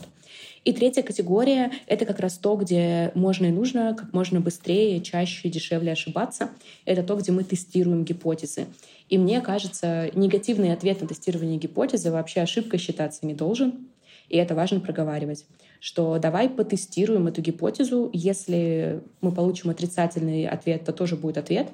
И 0.64 0.74
третья 0.74 1.04
категория— 1.04 1.72
это 1.86 2.04
как 2.04 2.20
раз 2.20 2.40
то, 2.40 2.56
где 2.56 3.12
можно 3.14 3.46
и 3.46 3.52
нужно 3.52 3.94
как 3.96 4.12
можно 4.12 4.42
быстрее, 4.42 5.00
чаще, 5.02 5.50
дешевле 5.50 5.92
ошибаться. 5.92 6.50
Это 6.86 7.04
то, 7.04 7.16
где 7.16 7.32
мы 7.32 7.44
тестируем 7.44 8.06
гипотезы. 8.06 8.66
И 9.08 9.20
мне 9.20 9.40
кажется, 9.42 10.10
негативный 10.16 10.74
ответ 10.74 11.00
на 11.00 11.08
тестирование 11.08 11.60
гипотезы 11.60 12.10
вообще 12.10 12.42
ошибкой 12.42 12.80
считаться 12.80 13.28
не 13.28 13.36
должен. 13.36 13.90
И 14.30 14.38
это 14.38 14.56
важно 14.56 14.80
проговаривать 14.80 15.46
что 15.80 16.18
давай 16.18 16.50
потестируем 16.50 17.28
эту 17.28 17.44
гипотезу. 17.44 18.10
Если 18.12 19.04
мы 19.22 19.32
получим 19.32 19.70
отрицательный 19.70 20.48
ответ, 20.48 20.84
то 20.86 20.92
тоже 20.92 21.16
будет 21.16 21.38
ответ 21.38 21.68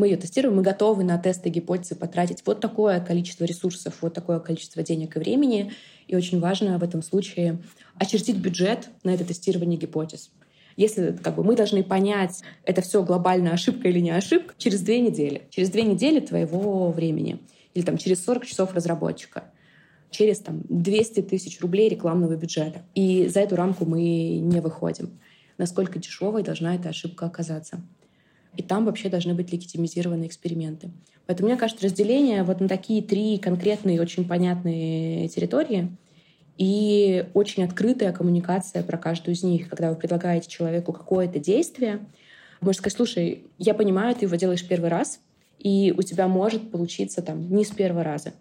мы 0.00 0.08
ее 0.08 0.16
тестируем, 0.16 0.56
мы 0.56 0.62
готовы 0.62 1.04
на 1.04 1.18
тесты 1.18 1.50
гипотезы 1.50 1.94
потратить 1.94 2.42
вот 2.46 2.60
такое 2.60 3.00
количество 3.00 3.44
ресурсов, 3.44 3.98
вот 4.00 4.14
такое 4.14 4.40
количество 4.40 4.82
денег 4.82 5.16
и 5.16 5.18
времени. 5.18 5.72
И 6.08 6.16
очень 6.16 6.40
важно 6.40 6.78
в 6.78 6.82
этом 6.82 7.02
случае 7.02 7.58
очертить 7.96 8.36
бюджет 8.36 8.88
на 9.04 9.14
это 9.14 9.24
тестирование 9.24 9.78
гипотез. 9.78 10.30
Если 10.76 11.12
как 11.22 11.34
бы, 11.36 11.44
мы 11.44 11.54
должны 11.54 11.84
понять, 11.84 12.42
это 12.64 12.80
все 12.80 13.04
глобальная 13.04 13.52
ошибка 13.52 13.88
или 13.88 14.00
не 14.00 14.10
ошибка, 14.10 14.54
через 14.56 14.80
две 14.80 15.00
недели. 15.00 15.42
Через 15.50 15.68
две 15.68 15.82
недели 15.82 16.20
твоего 16.20 16.90
времени. 16.90 17.38
Или 17.74 17.84
там, 17.84 17.98
через 17.98 18.24
40 18.24 18.46
часов 18.46 18.74
разработчика 18.74 19.44
через 20.10 20.40
там, 20.40 20.62
200 20.68 21.22
тысяч 21.22 21.60
рублей 21.60 21.88
рекламного 21.88 22.34
бюджета. 22.34 22.82
И 22.96 23.28
за 23.28 23.40
эту 23.40 23.54
рамку 23.54 23.84
мы 23.84 24.00
не 24.38 24.60
выходим. 24.60 25.20
Насколько 25.56 26.00
дешевой 26.00 26.42
должна 26.42 26.74
эта 26.74 26.88
ошибка 26.88 27.26
оказаться 27.26 27.80
и 28.56 28.62
там 28.62 28.84
вообще 28.84 29.08
должны 29.08 29.34
быть 29.34 29.52
легитимизированы 29.52 30.26
эксперименты. 30.26 30.90
Поэтому, 31.26 31.48
мне 31.48 31.56
кажется, 31.56 31.84
разделение 31.84 32.42
вот 32.42 32.60
на 32.60 32.68
такие 32.68 33.02
три 33.02 33.38
конкретные, 33.38 34.00
очень 34.00 34.26
понятные 34.26 35.28
территории 35.28 35.88
и 36.58 37.26
очень 37.34 37.64
открытая 37.64 38.12
коммуникация 38.12 38.82
про 38.82 38.98
каждую 38.98 39.34
из 39.34 39.42
них. 39.42 39.68
Когда 39.68 39.90
вы 39.90 39.96
предлагаете 39.96 40.48
человеку 40.50 40.92
какое-то 40.92 41.38
действие, 41.38 42.00
можно 42.60 42.78
сказать, 42.78 42.96
слушай, 42.96 43.44
я 43.58 43.74
понимаю, 43.74 44.14
ты 44.14 44.26
его 44.26 44.36
делаешь 44.36 44.66
первый 44.66 44.90
раз, 44.90 45.20
и 45.58 45.94
у 45.96 46.02
тебя 46.02 46.26
может 46.26 46.70
получиться 46.70 47.22
там 47.22 47.48
не 47.54 47.64
с 47.64 47.70
первого 47.70 48.02
раза. 48.02 48.32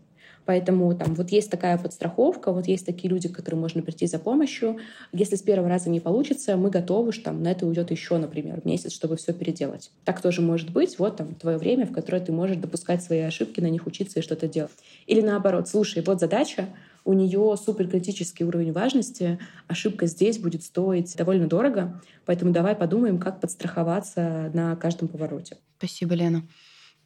Поэтому 0.50 0.96
там 0.96 1.14
вот 1.14 1.30
есть 1.30 1.52
такая 1.52 1.78
подстраховка, 1.78 2.52
вот 2.52 2.66
есть 2.68 2.84
такие 2.84 3.08
люди, 3.08 3.30
к 3.30 3.36
которым 3.36 3.60
можно 3.60 3.84
прийти 3.84 4.08
за 4.08 4.18
помощью. 4.18 4.80
Если 5.14 5.36
с 5.36 5.44
первого 5.44 5.70
раза 5.70 5.92
не 5.92 6.00
получится, 6.00 6.58
мы 6.58 6.72
готовы, 6.72 7.12
что 7.12 7.26
там 7.26 7.44
на 7.44 7.50
это 7.50 7.68
уйдет 7.68 7.92
еще, 7.92 8.18
например, 8.18 8.60
месяц, 8.64 8.92
чтобы 8.92 9.16
все 9.16 9.32
переделать. 9.32 9.92
Так 10.06 10.24
тоже 10.24 10.42
может 10.42 10.72
быть. 10.72 10.98
Вот 10.98 11.18
там 11.18 11.36
твое 11.36 11.60
время, 11.60 11.86
в 11.86 11.92
которое 11.92 12.20
ты 12.20 12.32
можешь 12.32 12.58
допускать 12.58 13.04
свои 13.04 13.20
ошибки, 13.20 13.60
на 13.60 13.70
них 13.70 13.86
учиться 13.86 14.22
и 14.22 14.24
что-то 14.24 14.48
делать. 14.48 14.72
Или 15.06 15.22
наоборот, 15.22 15.70
слушай, 15.70 16.02
вот 16.04 16.20
задача, 16.20 16.66
у 17.06 17.14
нее 17.14 17.56
суперкритический 17.64 18.44
уровень 18.44 18.72
важности, 18.72 19.38
ошибка 19.68 20.08
здесь 20.08 20.40
будет 20.40 20.64
стоить 20.64 21.16
довольно 21.16 21.46
дорого, 21.46 22.02
поэтому 22.26 22.52
давай 22.54 22.76
подумаем, 22.76 23.20
как 23.20 23.40
подстраховаться 23.40 24.50
на 24.56 24.76
каждом 24.78 25.10
повороте. 25.10 25.58
Спасибо, 25.78 26.16
Лена. 26.16 26.42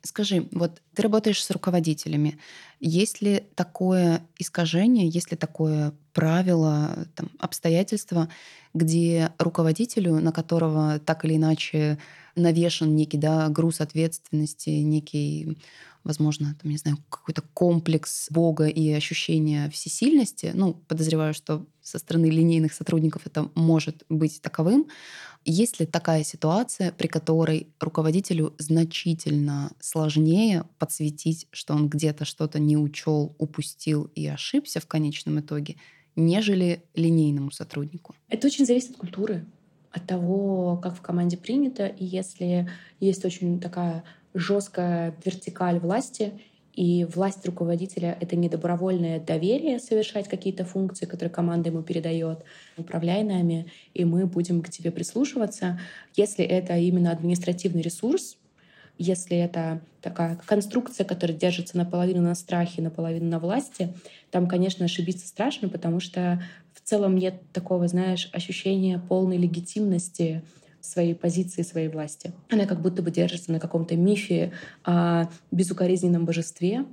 Скажи, 0.05 0.48
вот 0.51 0.81
ты 0.93 1.01
работаешь 1.01 1.41
с 1.41 1.50
руководителями. 1.50 2.38
Есть 2.81 3.22
ли 3.22 3.45
такое 3.55 4.22
искажение, 4.37 5.07
есть 5.07 5.31
ли 5.31 5.37
такое 5.37 5.94
правило, 6.11 7.07
там, 7.16 7.29
обстоятельство, 7.39 8.27
где 8.74 9.31
руководителю, 9.39 10.16
на 10.20 10.33
которого 10.33 11.00
так 11.00 11.24
или 11.24 11.37
иначе 11.37 11.98
навешен 12.35 12.94
некий 12.96 13.18
да, 13.18 13.48
груз 13.48 13.79
ответственности, 13.79 14.72
некий 14.72 15.57
возможно, 16.03 16.55
там, 16.61 16.72
не 16.72 16.77
знаю, 16.77 16.98
какой-то 17.09 17.42
комплекс 17.53 18.27
Бога 18.29 18.68
и 18.68 18.92
ощущение 18.92 19.70
всесильности. 19.70 20.51
Ну, 20.53 20.74
подозреваю, 20.74 21.33
что 21.33 21.66
со 21.81 22.00
стороны 22.00 22.27
линейных 22.27 22.74
сотрудников 22.74 23.24
это 23.25 23.50
может 23.55 24.03
быть 24.09 24.42
таковым. 24.42 24.87
Есть 25.46 25.79
ли 25.79 25.85
такая 25.85 26.24
ситуация, 26.24 26.92
при 26.92 27.07
которой 27.07 27.68
руководителю 27.79 28.53
значительно 28.57 29.72
сложнее 29.79 30.66
подсветить, 30.79 31.48
что 31.51 31.74
он 31.74 31.89
где-то 31.89 32.24
что-то 32.24 32.59
не 32.59 32.77
учел, 32.77 33.35
упустил 33.37 34.09
и 34.16 34.25
ошибся 34.27 34.79
в 34.79 34.87
конечном 34.87 35.42
итоге, 35.42 35.75
нежели 36.16 36.83
линейному 36.96 37.51
сотруднику? 37.51 38.16
Это 38.29 38.48
очень 38.48 38.66
зависит 38.66 38.92
от 38.92 38.98
культуры, 38.98 39.46
от 39.92 40.07
того, 40.07 40.77
как 40.77 40.96
в 40.96 41.01
команде 41.01 41.37
принято. 41.37 41.87
И 41.87 42.05
если 42.05 42.70
есть 43.00 43.25
очень 43.25 43.59
такая 43.59 44.05
жесткая 44.33 45.15
вертикаль 45.24 45.79
власти, 45.79 46.33
и 46.74 47.05
власть 47.05 47.46
руководителя— 47.46 48.17
это 48.19 48.35
не 48.35 48.50
добровольное 48.50 49.19
доверие 49.19 49.79
совершать 49.79 50.27
какие-то 50.27 50.65
функции, 50.65 51.05
которые 51.05 51.31
команда 51.31 51.69
ему 51.69 51.83
передает. 51.83 52.39
Управляй 52.77 53.24
нами, 53.24 53.67
и 53.93 54.05
мы 54.05 54.25
будем 54.25 54.63
к 54.63 54.69
тебе 54.69 54.91
прислушиваться. 54.91 55.79
Если 56.15 56.43
это 56.43 56.75
именно 56.75 57.11
административный 57.11 57.83
ресурс, 57.83 58.37
если 58.98 59.37
это 59.37 59.81
такая 60.01 60.39
конструкция, 60.46 61.05
которая 61.05 61.37
держится 61.37 61.77
наполовину 61.77 62.22
на 62.22 62.35
страхе, 62.35 62.81
наполовину 62.81 63.27
на 63.27 63.39
власти, 63.39 63.93
там, 64.31 64.48
конечно, 64.48 64.85
ошибиться 64.85 65.27
страшно, 65.27 65.69
потому 65.69 66.00
что 66.00 66.43
в 66.74 66.81
целом 66.81 67.15
нет 67.15 67.35
такого, 67.53 67.87
знаешь, 67.87 68.29
ощущения 68.33 69.00
полной 69.00 69.37
легитимности 69.37 70.43
своей 70.83 71.15
позиции, 71.15 71.61
своей 71.61 71.87
власти. 71.87 72.33
Она 72.50 72.65
как 72.65 72.81
будто 72.81 73.01
бы 73.01 73.09
держится 73.09 73.51
на 73.51 73.59
каком-то 73.59 73.96
мифе 73.96 74.51
о 74.83 75.25
безукоризненном 75.50 76.25
божестве 76.25 76.85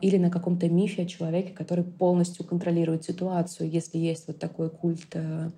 или 0.00 0.18
на 0.18 0.30
каком-то 0.30 0.68
мифе 0.68 1.02
о 1.02 1.06
человеке, 1.06 1.54
который 1.54 1.82
полностью 1.82 2.44
контролирует 2.44 3.04
ситуацию. 3.04 3.70
Если 3.70 3.98
есть 3.98 4.28
вот 4.28 4.38
такой 4.38 4.68
культ 4.68 5.08
э, 5.14 5.50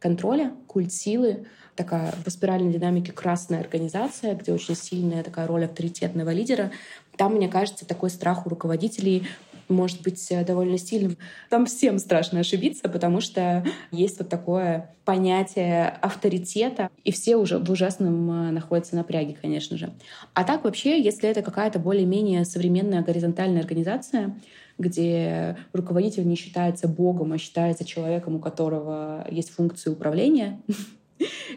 контроля, 0.00 0.52
культ 0.66 0.92
силы, 0.92 1.46
такая 1.76 2.12
по 2.24 2.30
спиральной 2.30 2.72
динамике 2.72 3.12
красная 3.12 3.60
организация, 3.60 4.34
где 4.34 4.52
очень 4.52 4.74
сильная 4.74 5.22
такая 5.22 5.46
роль 5.46 5.66
авторитетного 5.66 6.30
лидера, 6.30 6.72
там, 7.16 7.36
мне 7.36 7.48
кажется, 7.48 7.86
такой 7.86 8.10
страх 8.10 8.46
у 8.46 8.50
руководителей 8.50 9.26
может 9.68 10.02
быть 10.02 10.26
э, 10.30 10.44
довольно 10.44 10.78
сильным. 10.78 11.16
Там 11.50 11.66
всем 11.66 11.98
страшно 11.98 12.40
ошибиться, 12.40 12.88
потому 12.88 13.20
что 13.20 13.64
есть 13.90 14.18
вот 14.18 14.28
такое 14.28 14.94
понятие 15.04 15.88
авторитета, 16.02 16.90
и 17.04 17.12
все 17.12 17.36
уже 17.36 17.58
в 17.58 17.70
ужасном 17.70 18.30
э, 18.30 18.50
находятся 18.50 18.96
напряге, 18.96 19.36
конечно 19.40 19.76
же. 19.76 19.92
А 20.34 20.44
так 20.44 20.64
вообще, 20.64 21.00
если 21.00 21.28
это 21.28 21.42
какая-то 21.42 21.78
более-менее 21.78 22.44
современная 22.44 23.02
горизонтальная 23.02 23.60
организация, 23.60 24.34
где 24.78 25.56
руководитель 25.72 26.26
не 26.26 26.36
считается 26.36 26.86
богом, 26.86 27.32
а 27.32 27.38
считается 27.38 27.84
человеком, 27.84 28.36
у 28.36 28.40
которого 28.40 29.26
есть 29.30 29.50
функции 29.50 29.90
управления, 29.90 30.60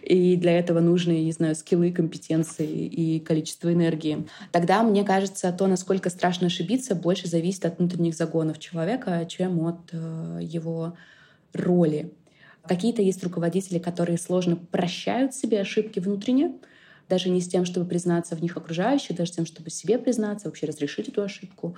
и 0.01 0.35
для 0.35 0.57
этого 0.57 0.79
нужны, 0.79 1.23
не 1.23 1.31
знаю, 1.31 1.55
скиллы, 1.55 1.91
компетенции 1.91 2.85
и 2.85 3.19
количество 3.19 3.71
энергии. 3.71 4.25
Тогда, 4.51 4.83
мне 4.83 5.03
кажется, 5.03 5.51
то, 5.51 5.67
насколько 5.67 6.09
страшно 6.09 6.47
ошибиться, 6.47 6.95
больше 6.95 7.27
зависит 7.27 7.65
от 7.65 7.79
внутренних 7.79 8.15
загонов 8.15 8.59
человека, 8.59 9.25
чем 9.27 9.65
от 9.65 9.79
э, 9.91 10.39
его 10.41 10.95
роли. 11.53 12.13
Какие-то 12.63 13.01
есть 13.01 13.23
руководители, 13.23 13.79
которые 13.79 14.17
сложно 14.17 14.55
прощают 14.55 15.33
себе 15.33 15.61
ошибки 15.61 15.99
внутренне, 15.99 16.53
даже 17.07 17.29
не 17.29 17.41
с 17.41 17.47
тем, 17.47 17.65
чтобы 17.65 17.87
признаться 17.87 18.35
в 18.35 18.41
них 18.41 18.55
окружающих, 18.55 19.15
даже 19.15 19.31
с 19.31 19.35
тем, 19.35 19.45
чтобы 19.45 19.69
себе 19.71 19.97
признаться, 19.97 20.47
вообще 20.47 20.67
разрешить 20.67 21.07
эту 21.07 21.23
ошибку. 21.23 21.75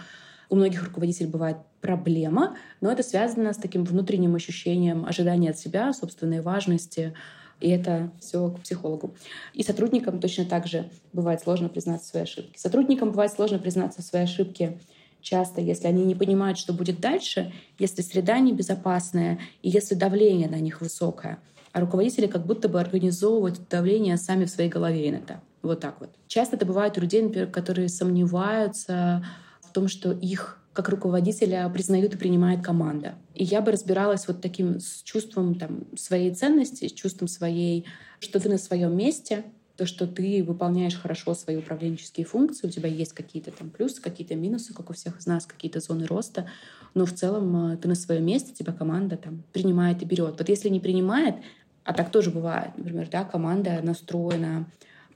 У 0.50 0.56
многих 0.56 0.84
руководителей 0.84 1.30
бывает 1.30 1.58
проблема, 1.80 2.58
но 2.82 2.92
это 2.92 3.04
связано 3.04 3.54
с 3.54 3.58
таким 3.58 3.86
внутренним 3.86 4.36
ощущением 4.36 5.06
ожидания 5.06 5.52
от 5.52 5.58
себя, 5.58 5.94
собственной 5.94 6.42
важности, 6.42 7.14
и 7.62 7.70
это 7.70 8.12
все 8.20 8.50
к 8.50 8.62
психологу. 8.62 9.14
И 9.54 9.64
сотрудникам 9.64 10.20
точно 10.20 10.46
так 10.46 10.68
же 10.68 10.90
бывает 11.14 11.42
сложно 11.42 11.70
признаться 11.70 12.08
в 12.08 12.10
своей 12.10 12.26
ошибке. 12.26 12.60
Сотрудникам 12.60 13.12
бывает 13.12 13.32
сложно 13.32 13.60
признаться 13.60 14.02
в 14.02 14.06
своей 14.06 14.26
ошибке 14.26 14.80
часто, 15.22 15.62
если 15.62 15.88
они 15.88 16.04
не 16.04 16.16
понимают, 16.16 16.58
что 16.58 16.74
будет 16.74 17.00
дальше, 17.00 17.54
если 17.78 18.02
среда 18.02 18.40
небезопасная 18.40 19.40
и 19.62 19.70
если 19.70 19.96
давление 19.96 20.50
на 20.50 20.60
них 20.60 20.82
высокое. 20.82 21.40
А 21.72 21.80
руководители 21.80 22.28
как 22.28 22.46
будто 22.46 22.68
бы 22.68 22.82
организовывают 22.82 23.70
давление 23.70 24.18
сами 24.18 24.46
в 24.46 24.50
своей 24.50 24.70
голове 24.70 25.08
иногда. 25.10 25.42
Вот 25.62 25.80
так 25.80 26.02
вот. 26.02 26.10
Часто 26.28 26.56
это 26.56 26.66
бывает 26.66 26.98
у 26.98 27.02
людей, 27.02 27.22
например, 27.22 27.50
которые 27.50 27.88
сомневаются 27.88 29.24
в 29.62 29.72
том, 29.72 29.88
что 29.88 30.12
их 30.12 30.61
как 30.74 30.90
руководителя 30.90 31.68
признают 31.70 32.14
и 32.14 32.18
принимает 32.18 32.64
команда. 32.64 33.16
И 33.36 33.44
я 33.44 33.62
бы 33.62 33.72
разбиралась 33.72 34.28
вот 34.28 34.42
таким 34.42 34.80
с 34.80 35.04
чувством 35.04 35.56
там, 35.56 35.86
своей 35.98 36.34
ценности, 36.34 36.88
с 36.88 36.94
чувством 36.94 37.28
своей, 37.28 37.86
что 38.20 38.40
ты 38.40 38.50
на 38.50 38.58
своем 38.58 38.96
месте, 38.96 39.44
то, 39.76 39.86
что 39.86 40.06
ты 40.06 40.44
выполняешь 40.44 40.96
хорошо 40.96 41.34
свои 41.34 41.58
управленческие 41.58 42.26
функции, 42.26 42.68
у 42.68 42.70
тебя 42.70 42.88
есть 42.88 43.14
какие-то 43.14 43.52
там 43.52 43.70
плюсы, 43.70 44.02
какие-то 44.02 44.36
минусы, 44.36 44.74
как 44.74 44.90
у 44.90 44.94
всех 44.94 45.20
из 45.20 45.26
нас, 45.26 45.46
какие-то 45.46 45.80
зоны 45.80 46.06
роста, 46.06 46.48
но 46.94 47.06
в 47.06 47.14
целом 47.14 47.74
э, 47.74 47.78
ты 47.78 47.88
на 47.88 47.96
своем 47.96 48.26
месте, 48.26 48.54
тебя 48.54 48.74
команда 48.74 49.18
там 49.18 49.44
принимает 49.52 50.02
и 50.02 50.06
берет. 50.06 50.36
Вот 50.38 50.50
если 50.50 50.70
не 50.70 50.80
принимает, 50.80 51.36
а 51.84 51.94
так 51.94 52.12
тоже 52.12 52.30
бывает, 52.30 52.78
например, 52.78 53.10
да, 53.10 53.24
команда 53.24 53.80
настроена 53.82 54.72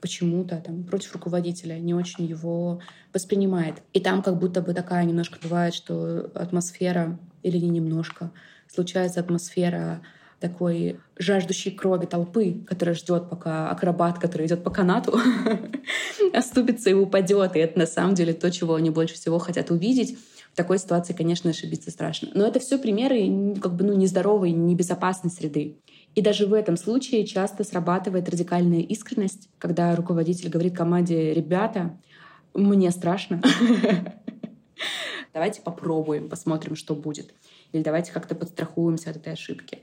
почему-то 0.06 0.62
там 0.64 0.84
против 0.84 1.12
руководителя, 1.14 1.80
не 1.80 1.92
очень 1.92 2.26
его 2.26 2.78
воспринимает. 3.12 3.82
И 3.92 3.98
там 3.98 4.22
как 4.22 4.38
будто 4.38 4.62
бы 4.62 4.72
такая 4.72 5.04
немножко 5.04 5.40
бывает, 5.42 5.74
что 5.74 6.30
атмосфера, 6.32 7.18
или 7.42 7.58
не 7.58 7.68
немножко, 7.70 8.30
случается 8.72 9.18
атмосфера 9.18 10.00
такой 10.38 11.00
жаждущей 11.18 11.72
крови 11.72 12.06
толпы, 12.06 12.64
которая 12.68 12.94
ждет, 12.94 13.28
пока 13.28 13.68
акробат, 13.68 14.20
который 14.20 14.46
идет 14.46 14.62
по 14.62 14.70
канату, 14.70 15.18
оступится 16.32 16.88
и 16.90 16.94
упадет. 16.94 17.56
И 17.56 17.58
это 17.58 17.76
на 17.76 17.86
самом 17.86 18.14
деле 18.14 18.32
то, 18.32 18.48
чего 18.52 18.76
они 18.76 18.90
больше 18.90 19.16
всего 19.16 19.40
хотят 19.40 19.72
увидеть. 19.72 20.16
В 20.52 20.56
такой 20.56 20.78
ситуации, 20.78 21.14
конечно, 21.14 21.50
ошибиться 21.50 21.90
страшно. 21.90 22.28
Но 22.32 22.46
это 22.46 22.60
все 22.60 22.78
примеры 22.78 23.56
как 23.60 23.74
бы, 23.74 23.82
ну, 23.82 23.92
нездоровой, 23.92 24.52
небезопасной 24.52 25.32
среды. 25.32 25.78
И 26.16 26.22
даже 26.22 26.46
в 26.46 26.54
этом 26.54 26.78
случае 26.78 27.26
часто 27.26 27.62
срабатывает 27.62 28.28
радикальная 28.28 28.80
искренность, 28.80 29.50
когда 29.58 29.94
руководитель 29.94 30.48
говорит 30.48 30.74
команде 30.74 31.34
«Ребята, 31.34 31.94
мне 32.54 32.90
страшно, 32.90 33.42
давайте 35.34 35.60
попробуем, 35.60 36.30
посмотрим, 36.30 36.74
что 36.74 36.94
будет. 36.94 37.34
Или 37.72 37.82
давайте 37.82 38.12
как-то 38.12 38.34
подстрахуемся 38.34 39.10
от 39.10 39.16
этой 39.16 39.34
ошибки. 39.34 39.80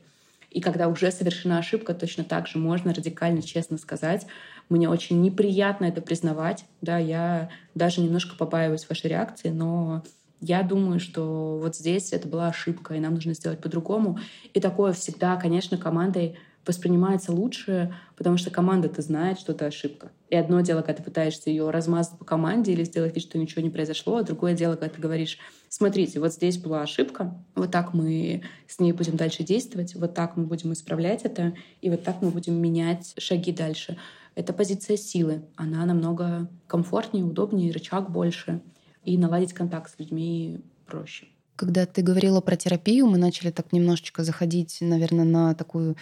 И 0.50 0.60
когда 0.60 0.88
уже 0.88 1.12
совершена 1.12 1.60
ошибка, 1.60 1.94
точно 1.94 2.24
так 2.24 2.48
же 2.48 2.58
можно 2.58 2.96
радикально 2.96 3.44
честно 3.44 3.78
сказать, 3.78 4.26
мне 4.70 4.90
очень 4.90 5.22
неприятно 5.22 5.86
это 5.86 6.02
признавать, 6.02 6.66
да, 6.82 6.98
я 6.98 7.50
даже 7.76 8.02
немножко 8.02 8.36
побаиваюсь 8.36 8.90
вашей 8.90 9.12
реакции, 9.12 9.50
но 9.50 10.04
я 10.44 10.62
думаю, 10.64 11.00
что 11.00 11.58
вот 11.62 11.76
здесь 11.76 12.12
это 12.12 12.28
была 12.28 12.48
ошибка, 12.48 12.94
и 12.94 13.00
нам 13.00 13.16
нужно 13.16 13.34
сделать 13.34 13.60
по-другому. 13.60 14.20
И 14.54 14.60
такое 14.60 14.92
всегда, 14.94 15.38
конечно, 15.38 15.78
командой 15.78 16.38
воспринимается 16.66 17.32
лучше, 17.32 17.94
потому 18.16 18.38
что 18.38 18.50
команда-то 18.50 19.02
знает, 19.02 19.40
что 19.40 19.52
это 19.54 19.66
ошибка. 19.66 20.12
И 20.30 20.36
одно 20.36 20.62
дело, 20.62 20.82
когда 20.82 20.96
ты 20.96 21.04
пытаешься 21.04 21.50
ее 21.50 21.70
размазать 21.70 22.18
по 22.18 22.26
команде 22.26 22.72
или 22.72 22.84
сделать 22.84 23.16
вид, 23.16 23.24
что 23.24 23.38
ничего 23.38 23.62
не 23.62 23.70
произошло, 23.70 24.18
а 24.18 24.24
другое 24.24 24.54
дело, 24.54 24.76
когда 24.76 24.96
ты 24.96 25.02
говоришь, 25.02 25.38
смотрите, 25.70 26.20
вот 26.20 26.34
здесь 26.34 26.58
была 26.58 26.82
ошибка, 26.82 27.36
вот 27.56 27.72
так 27.72 27.94
мы 27.94 28.44
с 28.68 28.80
ней 28.80 28.94
будем 28.94 29.18
дальше 29.18 29.44
действовать, 29.44 29.96
вот 29.96 30.14
так 30.14 30.38
мы 30.38 30.46
будем 30.46 30.74
исправлять 30.74 31.24
это, 31.24 31.54
и 31.82 31.90
вот 31.90 32.04
так 32.04 32.22
мы 32.22 32.30
будем 32.32 32.56
менять 32.56 33.14
шаги 33.18 33.52
дальше. 33.52 33.98
Это 34.36 34.54
позиция 34.54 34.98
силы. 34.98 35.44
Она 35.56 35.86
намного 35.86 36.50
комфортнее, 36.68 37.26
удобнее, 37.26 37.72
рычаг 37.72 38.10
больше 38.10 38.62
и 39.04 39.18
наладить 39.18 39.54
контакт 39.54 39.92
с 39.92 40.00
людьми 40.00 40.62
проще. 40.86 41.28
Когда 41.56 41.86
ты 41.86 42.02
говорила 42.02 42.42
про 42.42 42.56
терапию, 42.56 43.08
мы 43.08 43.18
начали 43.18 43.52
так 43.52 43.72
немножечко 43.72 44.24
заходить, 44.24 44.78
наверное, 44.82 45.26
на 45.26 45.54
такую 45.54 45.96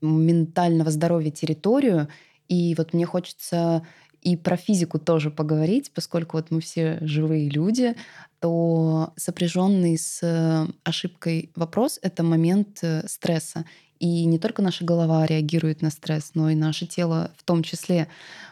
ментального 0.00 0.90
здоровья 0.90 1.30
территорию. 1.30 2.08
И 2.48 2.74
вот 2.76 2.92
мне 2.92 3.06
хочется 3.06 3.82
и 4.22 4.36
про 4.36 4.56
физику 4.56 5.00
тоже 5.00 5.30
поговорить, 5.30 5.90
поскольку 5.92 6.36
вот 6.36 6.50
мы 6.50 6.60
все 6.60 6.98
живые 7.00 7.50
люди, 7.50 7.96
то 8.38 9.12
сопряженный 9.16 9.98
с 9.98 10.68
ошибкой 10.84 11.50
вопрос— 11.56 11.98
это 12.02 12.22
момент 12.22 12.78
э, 12.82 13.06
стресса. 13.08 13.64
И 13.98 14.24
не 14.24 14.38
только 14.38 14.62
наша 14.62 14.84
голова 14.84 15.26
реагирует 15.26 15.82
на 15.82 15.90
стресс, 15.90 16.32
но 16.34 16.50
и 16.50 16.54
наше 16.54 16.86
тело 16.86 17.32
в 17.36 17.42
том 17.42 17.64
числе. 17.64 18.08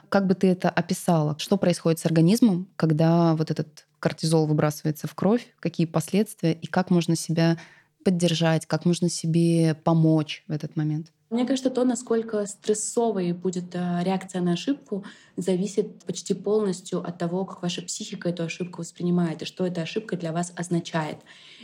Как 0.08 0.26
бы 0.26 0.34
ты 0.34 0.48
это 0.48 0.70
описала? 0.70 1.36
Что 1.38 1.56
происходит 1.56 2.00
с 2.00 2.06
организмом, 2.06 2.68
когда 2.76 3.36
вот 3.36 3.52
этот 3.52 3.86
кортизол 4.00 4.46
выбрасывается 4.46 5.06
в 5.06 5.14
кровь, 5.14 5.46
какие 5.60 5.86
последствия 5.86 6.52
и 6.52 6.66
как 6.66 6.90
можно 6.90 7.14
себя 7.14 7.58
поддержать, 8.04 8.66
как 8.66 8.84
можно 8.84 9.08
себе 9.08 9.74
помочь 9.74 10.42
в 10.48 10.52
этот 10.52 10.76
момент? 10.76 11.12
Мне 11.30 11.46
кажется, 11.46 11.70
то, 11.70 11.84
насколько 11.84 12.44
стрессовой 12.46 13.32
будет 13.32 13.76
э, 13.76 14.00
реакция 14.02 14.42
на 14.42 14.54
ошибку, 14.54 15.04
зависит 15.36 16.02
почти 16.04 16.34
полностью 16.34 17.06
от 17.06 17.18
того, 17.18 17.44
как 17.44 17.62
ваша 17.62 17.82
психика 17.82 18.30
эту 18.30 18.42
ошибку 18.42 18.80
воспринимает 18.82 19.40
и 19.42 19.44
что 19.44 19.64
эта 19.64 19.82
ошибка 19.82 20.16
для 20.16 20.32
вас 20.32 20.52
означает. 20.56 21.18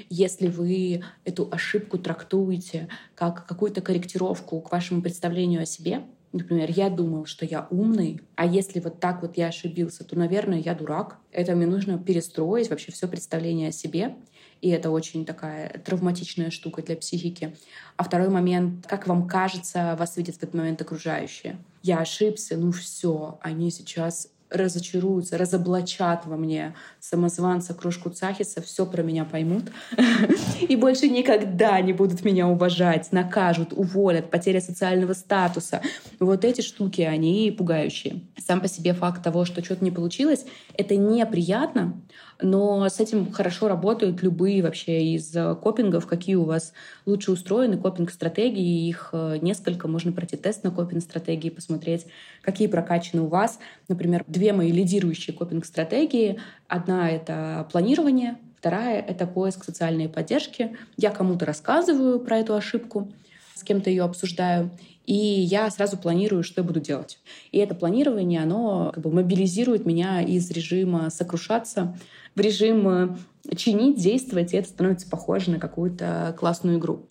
Если 0.08 0.46
вы 0.46 1.02
эту 1.24 1.48
ошибку 1.50 1.98
трактуете 1.98 2.88
как 3.16 3.44
какую-то 3.48 3.80
корректировку 3.80 4.60
к 4.60 4.70
вашему 4.70 5.02
представлению 5.02 5.62
о 5.62 5.66
себе, 5.66 6.04
Например, 6.36 6.70
я 6.70 6.90
думал, 6.90 7.24
что 7.24 7.46
я 7.46 7.66
умный, 7.70 8.20
а 8.34 8.44
если 8.44 8.78
вот 8.78 9.00
так 9.00 9.22
вот 9.22 9.38
я 9.38 9.46
ошибился, 9.46 10.04
то, 10.04 10.18
наверное, 10.18 10.58
я 10.58 10.74
дурак. 10.74 11.16
Это 11.32 11.54
мне 11.54 11.66
нужно 11.66 11.98
перестроить 11.98 12.68
вообще 12.68 12.92
все 12.92 13.08
представление 13.08 13.70
о 13.70 13.72
себе. 13.72 14.16
И 14.60 14.68
это 14.68 14.90
очень 14.90 15.24
такая 15.24 15.78
травматичная 15.78 16.50
штука 16.50 16.82
для 16.82 16.96
психики. 16.96 17.56
А 17.96 18.04
второй 18.04 18.28
момент, 18.28 18.86
как 18.86 19.06
вам 19.06 19.26
кажется, 19.26 19.96
вас 19.98 20.18
видят 20.18 20.34
в 20.34 20.42
этот 20.42 20.52
момент 20.52 20.82
окружающие. 20.82 21.56
Я 21.82 22.00
ошибся, 22.00 22.58
ну 22.58 22.70
все, 22.70 23.38
они 23.40 23.70
сейчас 23.70 24.28
разочаруются, 24.50 25.38
разоблачат 25.38 26.26
во 26.26 26.36
мне 26.36 26.74
самозванца, 27.00 27.74
кружку 27.74 28.10
Цахиса, 28.10 28.62
все 28.62 28.86
про 28.86 29.02
меня 29.02 29.24
поймут 29.24 29.64
и 30.60 30.76
больше 30.76 31.08
никогда 31.08 31.80
не 31.80 31.92
будут 31.92 32.24
меня 32.24 32.46
уважать, 32.48 33.12
накажут, 33.12 33.72
уволят, 33.72 34.30
потеря 34.30 34.60
социального 34.60 35.12
статуса. 35.14 35.82
Вот 36.20 36.44
эти 36.44 36.60
штуки, 36.60 37.02
они 37.02 37.54
пугающие. 37.56 38.20
Сам 38.38 38.60
по 38.60 38.68
себе 38.68 38.94
факт 38.94 39.22
того, 39.22 39.44
что 39.44 39.64
что-то 39.64 39.84
не 39.84 39.90
получилось, 39.90 40.46
это 40.74 40.96
неприятно, 40.96 42.00
но 42.40 42.88
с 42.88 43.00
этим 43.00 43.32
хорошо 43.32 43.68
работают 43.68 44.22
любые 44.22 44.62
вообще 44.62 45.14
из 45.14 45.34
э, 45.34 45.54
копингов, 45.54 46.06
какие 46.06 46.34
у 46.34 46.44
вас 46.44 46.72
лучше 47.06 47.32
устроены 47.32 47.78
копинг-стратегии. 47.78 48.88
Их 48.88 49.10
э, 49.12 49.38
несколько. 49.40 49.88
Можно 49.88 50.12
пройти 50.12 50.36
тест 50.36 50.62
на 50.62 50.70
копинг-стратегии, 50.70 51.50
посмотреть, 51.50 52.06
какие 52.42 52.68
прокачаны 52.68 53.22
у 53.22 53.26
вас. 53.26 53.58
Например, 53.88 54.24
две 54.26 54.52
мои 54.52 54.70
лидирующие 54.70 55.34
копинг-стратегии. 55.34 56.38
Одна— 56.68 57.10
это 57.10 57.66
планирование, 57.72 58.36
вторая— 58.58 59.00
это 59.08 59.26
поиск 59.26 59.64
социальной 59.64 60.08
поддержки. 60.08 60.76
Я 60.96 61.10
кому-то 61.10 61.46
рассказываю 61.46 62.20
про 62.20 62.38
эту 62.38 62.54
ошибку, 62.54 63.10
с 63.54 63.62
кем-то 63.62 63.88
ее 63.88 64.04
обсуждаю, 64.04 64.70
и 65.06 65.14
я 65.14 65.70
сразу 65.70 65.96
планирую, 65.96 66.42
что 66.42 66.60
я 66.60 66.66
буду 66.66 66.80
делать. 66.80 67.18
И 67.52 67.58
это 67.58 67.74
планирование, 67.74 68.42
оно 68.42 68.90
как 68.92 69.02
бы 69.04 69.12
мобилизирует 69.12 69.86
меня 69.86 70.20
из 70.20 70.50
режима 70.50 71.10
сокрушаться 71.10 71.96
в 72.36 72.40
режим 72.40 72.88
э, 72.88 73.56
чинить, 73.56 73.96
действовать, 73.98 74.52
и 74.52 74.56
это 74.58 74.68
становится 74.68 75.08
похоже 75.08 75.50
на 75.50 75.58
какую-то 75.58 76.36
классную 76.38 76.78
игру. 76.78 77.06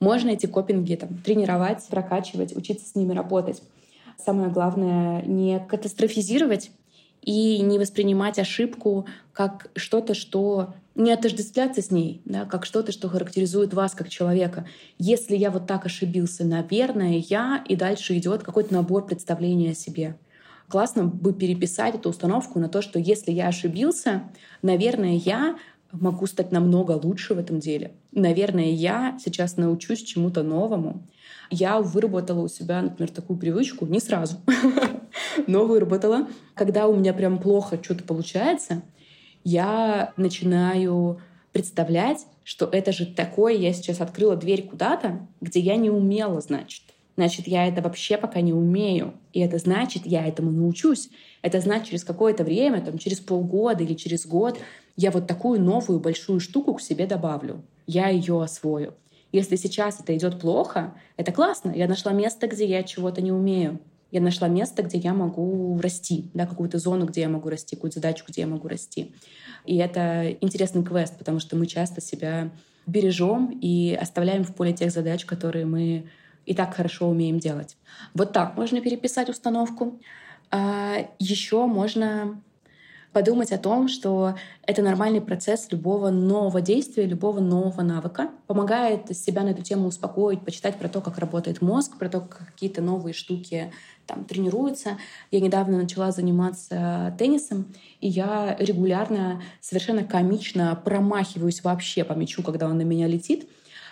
Можно 0.00 0.30
эти 0.30 0.46
копинги 0.46 0.96
там, 0.96 1.10
тренировать, 1.18 1.86
прокачивать, 1.88 2.56
учиться 2.56 2.88
с 2.88 2.94
ними 2.94 3.12
работать. 3.12 3.62
Самое 4.18 4.50
главное— 4.50 5.22
не 5.26 5.60
катастрофизировать 5.60 6.70
и 7.22 7.60
не 7.60 7.78
воспринимать 7.78 8.38
ошибку 8.38 9.06
как 9.32 9.70
что-то, 9.76 10.14
что 10.14 10.74
не 10.94 11.12
отождествляться 11.12 11.82
с 11.82 11.90
ней, 11.90 12.22
да, 12.24 12.44
как 12.46 12.64
что-то, 12.64 12.92
что 12.92 13.08
характеризует 13.08 13.74
вас 13.74 13.92
как 13.92 14.08
человека. 14.08 14.66
Если 14.98 15.36
я 15.36 15.50
вот 15.50 15.66
так 15.66 15.86
ошибился, 15.86 16.44
наверное, 16.44 17.22
я, 17.28 17.62
и 17.68 17.76
дальше 17.76 18.16
идет 18.16 18.42
какой-то 18.42 18.72
набор 18.72 19.06
представлений 19.06 19.70
о 19.70 19.74
себе 19.74 20.16
классно 20.70 21.04
бы 21.04 21.32
переписать 21.32 21.96
эту 21.96 22.08
установку 22.08 22.58
на 22.58 22.68
то, 22.68 22.80
что 22.80 22.98
если 22.98 23.32
я 23.32 23.48
ошибился, 23.48 24.22
наверное, 24.62 25.16
я 25.16 25.58
могу 25.92 26.26
стать 26.26 26.52
намного 26.52 26.92
лучше 26.92 27.34
в 27.34 27.38
этом 27.38 27.58
деле. 27.58 27.92
Наверное, 28.12 28.70
я 28.70 29.18
сейчас 29.22 29.56
научусь 29.56 30.02
чему-то 30.02 30.42
новому. 30.42 31.02
Я 31.50 31.80
выработала 31.80 32.42
у 32.42 32.48
себя, 32.48 32.80
например, 32.80 33.10
такую 33.10 33.38
привычку, 33.38 33.86
не 33.86 33.98
сразу, 33.98 34.36
но 35.48 35.66
выработала. 35.66 36.28
Когда 36.54 36.86
у 36.86 36.94
меня 36.94 37.12
прям 37.12 37.38
плохо 37.38 37.78
что-то 37.82 38.04
получается, 38.04 38.82
я 39.42 40.12
начинаю 40.16 41.20
представлять, 41.52 42.26
что 42.44 42.66
это 42.70 42.92
же 42.92 43.06
такое, 43.06 43.54
я 43.54 43.72
сейчас 43.72 44.00
открыла 44.00 44.36
дверь 44.36 44.68
куда-то, 44.68 45.26
где 45.40 45.58
я 45.58 45.74
не 45.74 45.90
умела, 45.90 46.40
значит 46.40 46.82
значит, 47.20 47.46
я 47.46 47.66
это 47.66 47.82
вообще 47.82 48.16
пока 48.16 48.40
не 48.40 48.54
умею. 48.54 49.12
И 49.34 49.40
это 49.40 49.58
значит, 49.58 50.06
я 50.06 50.26
этому 50.26 50.50
научусь. 50.50 51.10
Это 51.42 51.60
значит, 51.60 51.88
через 51.88 52.04
какое-то 52.04 52.44
время, 52.44 52.80
там, 52.80 52.96
через 52.96 53.20
полгода 53.20 53.84
или 53.84 53.94
через 53.94 54.26
год, 54.26 54.58
я 54.96 55.10
вот 55.10 55.26
такую 55.26 55.60
новую 55.60 56.00
большую 56.00 56.40
штуку 56.40 56.74
к 56.74 56.80
себе 56.80 57.06
добавлю. 57.06 57.62
Я 57.86 58.08
ее 58.08 58.42
освою. 58.42 58.94
Если 59.32 59.56
сейчас 59.56 60.00
это 60.00 60.16
идет 60.16 60.40
плохо, 60.40 60.94
это 61.18 61.30
классно. 61.30 61.72
Я 61.72 61.88
нашла 61.88 62.12
место, 62.12 62.46
где 62.46 62.64
я 62.64 62.82
чего-то 62.82 63.20
не 63.20 63.32
умею. 63.32 63.78
Я 64.10 64.20
нашла 64.20 64.48
место, 64.48 64.82
где 64.82 64.98
я 64.98 65.12
могу 65.12 65.78
расти, 65.80 66.30
да, 66.34 66.46
какую-то 66.46 66.78
зону, 66.78 67.04
где 67.04 67.20
я 67.20 67.28
могу 67.28 67.50
расти, 67.50 67.76
какую-то 67.76 68.00
задачу, 68.00 68.24
где 68.26 68.40
я 68.40 68.46
могу 68.46 68.66
расти. 68.66 69.12
И 69.66 69.76
это 69.76 70.30
интересный 70.40 70.82
квест, 70.82 71.16
потому 71.18 71.38
что 71.38 71.54
мы 71.54 71.66
часто 71.66 72.00
себя 72.00 72.50
бережем 72.86 73.58
и 73.60 73.96
оставляем 74.00 74.42
в 74.42 74.54
поле 74.54 74.72
тех 74.72 74.90
задач, 74.90 75.24
которые 75.26 75.66
мы 75.66 76.08
и 76.50 76.54
так 76.54 76.74
хорошо 76.74 77.06
умеем 77.08 77.38
делать. 77.38 77.76
Вот 78.12 78.32
так 78.32 78.56
можно 78.56 78.80
переписать 78.80 79.28
установку. 79.28 80.00
А 80.50 81.06
еще 81.20 81.66
можно 81.66 82.42
подумать 83.12 83.52
о 83.52 83.58
том, 83.58 83.86
что 83.86 84.34
это 84.66 84.82
нормальный 84.82 85.20
процесс 85.20 85.68
любого 85.70 86.10
нового 86.10 86.60
действия, 86.60 87.06
любого 87.06 87.38
нового 87.38 87.82
навыка. 87.82 88.30
Помогает 88.48 89.16
себя 89.16 89.44
на 89.44 89.50
эту 89.50 89.62
тему 89.62 89.86
успокоить, 89.86 90.40
почитать 90.40 90.76
про 90.76 90.88
то, 90.88 91.00
как 91.00 91.18
работает 91.18 91.62
мозг, 91.62 91.96
про 91.96 92.08
то, 92.08 92.20
как 92.20 92.48
какие-то 92.48 92.82
новые 92.82 93.14
штуки 93.14 93.72
там 94.06 94.24
тренируются. 94.24 94.98
Я 95.30 95.38
недавно 95.38 95.78
начала 95.78 96.10
заниматься 96.10 97.14
теннисом, 97.16 97.72
и 98.00 98.08
я 98.08 98.56
регулярно, 98.58 99.40
совершенно 99.60 100.02
комично 100.02 100.74
промахиваюсь 100.84 101.62
вообще 101.62 102.02
по 102.02 102.14
мячу, 102.14 102.42
когда 102.42 102.66
он 102.66 102.76
на 102.76 102.82
меня 102.82 103.06
летит. 103.06 103.48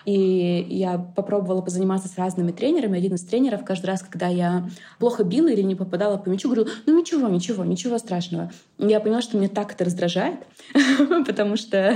И 0.09 0.67
я 0.71 0.97
попробовала 0.97 1.61
позаниматься 1.61 2.09
с 2.09 2.17
разными 2.17 2.51
тренерами. 2.51 2.97
Один 2.97 3.17
из 3.17 3.25
тренеров 3.25 3.63
каждый 3.63 3.87
раз, 3.89 4.01
когда 4.01 4.27
я 4.27 4.67
плохо 4.99 5.23
била 5.23 5.49
или 5.49 5.61
не 5.61 5.75
попадала 5.75 6.17
по 6.17 6.31
мячу, 6.31 6.49
говорил, 6.49 6.67
ну 6.87 6.99
ничего, 6.99 7.29
ничего, 7.29 7.63
ничего 7.63 7.99
страшного. 7.99 8.51
Я 8.79 9.01
поняла, 9.01 9.21
что 9.21 9.37
мне 9.37 9.49
так 9.49 9.75
это 9.75 9.85
раздражает, 9.85 10.39
потому 11.27 11.57
что 11.57 11.95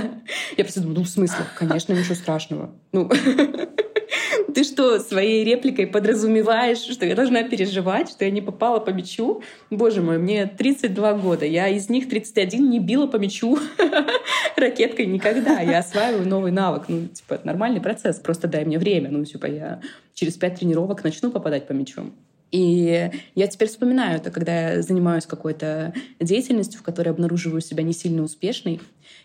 я 0.57 0.63
просто 0.63 0.81
думаю, 0.81 0.99
ну 0.99 1.05
в 1.05 1.09
смысле, 1.09 1.43
конечно, 1.57 1.93
ничего 1.93 2.13
страшного. 2.13 2.69
Ну, 2.91 3.09
Ты 4.53 4.63
что, 4.63 4.99
своей 4.99 5.43
репликой 5.43 5.87
подразумеваешь, 5.87 6.77
что 6.77 7.05
я 7.05 7.15
должна 7.15 7.43
переживать, 7.43 8.09
что 8.09 8.25
я 8.25 8.31
не 8.31 8.41
попала 8.41 8.79
по 8.79 8.91
мячу? 8.91 9.41
Боже 9.71 10.01
мой, 10.01 10.19
мне 10.19 10.45
32 10.45 11.13
года. 11.15 11.45
Я 11.45 11.69
из 11.69 11.89
них 11.89 12.07
31 12.07 12.69
не 12.69 12.79
била 12.79 13.07
по 13.07 13.17
мячу 13.17 13.57
ракеткой 14.55 15.07
никогда. 15.07 15.59
Я 15.61 15.79
осваиваю 15.79 16.27
новый 16.27 16.51
навык. 16.51 16.83
Ну, 16.87 17.07
типа, 17.07 17.35
это 17.35 17.47
нормальный 17.47 17.81
процесс. 17.81 18.02
Просто 18.23 18.47
дай 18.47 18.65
мне 18.65 18.79
время. 18.79 19.09
Ну, 19.09 19.23
типа, 19.25 19.45
я 19.45 19.81
через 20.13 20.35
пять 20.35 20.59
тренировок 20.59 21.03
начну 21.03 21.31
попадать 21.31 21.67
по 21.67 21.73
мячу. 21.73 22.11
И 22.51 23.09
я 23.33 23.47
теперь 23.47 23.67
вспоминаю 23.67 24.17
это, 24.17 24.29
когда 24.29 24.73
я 24.73 24.81
занимаюсь 24.83 25.25
какой-то 25.25 25.91
деятельностью, 26.19 26.79
в 26.79 26.83
которой 26.83 27.09
обнаруживаю 27.09 27.61
себя 27.61 27.81
не 27.81 27.93
сильно 27.93 28.21
успешной. 28.21 28.79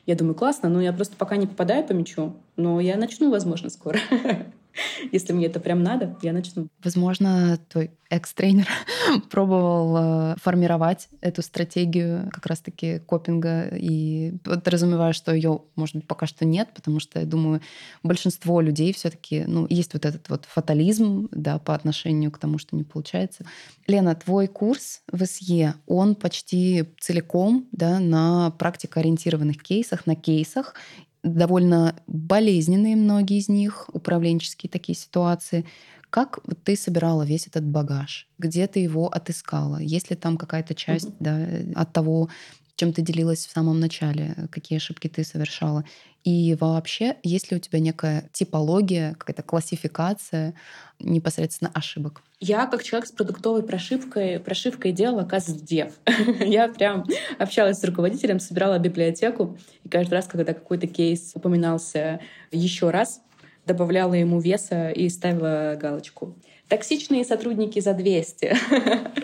Я 0.07 0.15
думаю, 0.15 0.35
классно, 0.35 0.71
но 0.71 0.81
я 0.81 0.95
просто 0.95 1.15
пока 1.17 1.37
не 1.37 1.47
попадаю 1.47 1.85
по 1.85 1.93
мячу, 1.93 2.35
но 2.57 2.81
я 2.81 2.97
начну, 2.97 3.31
возможно, 3.31 3.69
скоро. 3.69 3.99
Если 5.13 5.33
мне 5.33 5.47
это 5.47 5.61
прям 5.61 5.83
надо, 5.83 6.17
я 6.23 6.33
начну. 6.33 6.69
Возможно, 6.83 7.59
твой 7.69 7.91
экс-тренер 8.11 8.67
пробовал 9.31 9.97
э, 10.33 10.37
формировать 10.41 11.09
эту 11.21 11.43
стратегию 11.43 12.31
как 12.33 12.47
раз-таки 12.47 13.01
копинга 13.01 13.69
и 13.69 14.33
подразумеваю, 14.45 15.13
что 15.13 15.35
ее, 15.35 15.61
может 15.77 15.97
быть, 15.97 16.07
пока 16.07 16.27
что 16.27 16.45
нет, 16.47 16.71
потому 16.75 17.01
что, 17.01 17.21
я 17.21 17.27
думаю, 17.27 17.61
большинство 18.03 18.61
людей 18.61 18.93
все 18.95 19.11
таки 19.11 19.45
ну, 19.47 19.67
есть 19.69 19.93
вот 19.93 20.07
этот 20.07 20.29
вот 20.31 20.47
фатализм, 20.47 21.29
да, 21.33 21.59
по 21.59 21.75
отношению 21.75 22.31
к 22.31 22.39
тому, 22.39 22.59
что 22.59 22.77
не 22.77 22.85
получается. 22.85 23.45
Лена, 23.87 24.15
твой 24.15 24.47
курс 24.47 25.03
в 25.13 25.25
СЕ, 25.27 25.75
он 25.87 26.15
почти 26.15 26.85
целиком, 27.01 27.67
да, 27.73 28.01
на 28.01 28.51
практикоориентированных 28.53 29.63
кейсах, 29.63 30.07
на 30.07 30.15
кейсах, 30.15 30.75
довольно 31.23 31.97
болезненные 32.07 32.97
многие 32.97 33.39
из 33.39 33.49
них, 33.49 33.89
управленческие 33.93 34.71
такие 34.71 34.97
ситуации. 34.97 35.65
Как 36.11 36.39
ты 36.65 36.77
собирала 36.77 37.23
весь 37.23 37.47
этот 37.47 37.65
багаж? 37.65 38.29
Где 38.39 38.67
ты 38.67 38.81
его 38.81 39.09
отыскала? 39.09 39.77
Есть 39.79 40.11
ли 40.11 40.17
там 40.17 40.37
какая-то 40.39 40.75
часть 40.75 41.09
mm-hmm. 41.09 41.73
да, 41.75 41.81
от 41.81 41.93
того, 41.93 42.31
чем 42.79 42.93
ты 42.93 43.03
делилась 43.03 43.45
в 43.45 43.51
самом 43.51 43.81
начале, 43.81 44.37
какие 44.53 44.77
ошибки 44.77 45.09
ты 45.09 45.25
совершала? 45.25 45.85
И 46.23 46.57
вообще, 46.61 47.17
есть 47.25 47.51
ли 47.51 47.57
у 47.57 47.61
тебя 47.61 47.81
некая 47.81 48.31
типология, 48.33 49.15
какая-то 49.15 49.43
классификация 49.43 50.55
непосредственно 51.01 51.73
ошибок? 51.75 52.23
Я, 52.39 52.67
как 52.67 52.85
человек 52.85 53.09
с 53.09 53.13
продуктовой 53.13 53.65
прошивкой, 53.65 54.39
прошивкой 54.39 54.93
делала 54.93 55.25
каздев. 55.25 55.95
Я 56.41 56.69
прям 56.69 57.05
общалась 57.39 57.81
с 57.81 57.85
руководителем, 57.85 58.39
собирала 58.39 58.79
библиотеку, 58.79 59.59
и 59.83 59.89
каждый 59.89 60.15
раз, 60.15 60.29
когда 60.29 60.55
какой-то 60.55 60.87
кейс 60.87 61.33
упоминался 61.35 62.21
еще 62.53 62.91
раз, 62.91 63.21
добавляла 63.67 64.15
ему 64.15 64.39
веса 64.39 64.91
и 64.91 65.09
ставила 65.09 65.77
галочку. 65.81 66.37
Токсичные 66.69 67.25
сотрудники 67.25 67.81
за 67.81 67.93
200. 67.93 68.57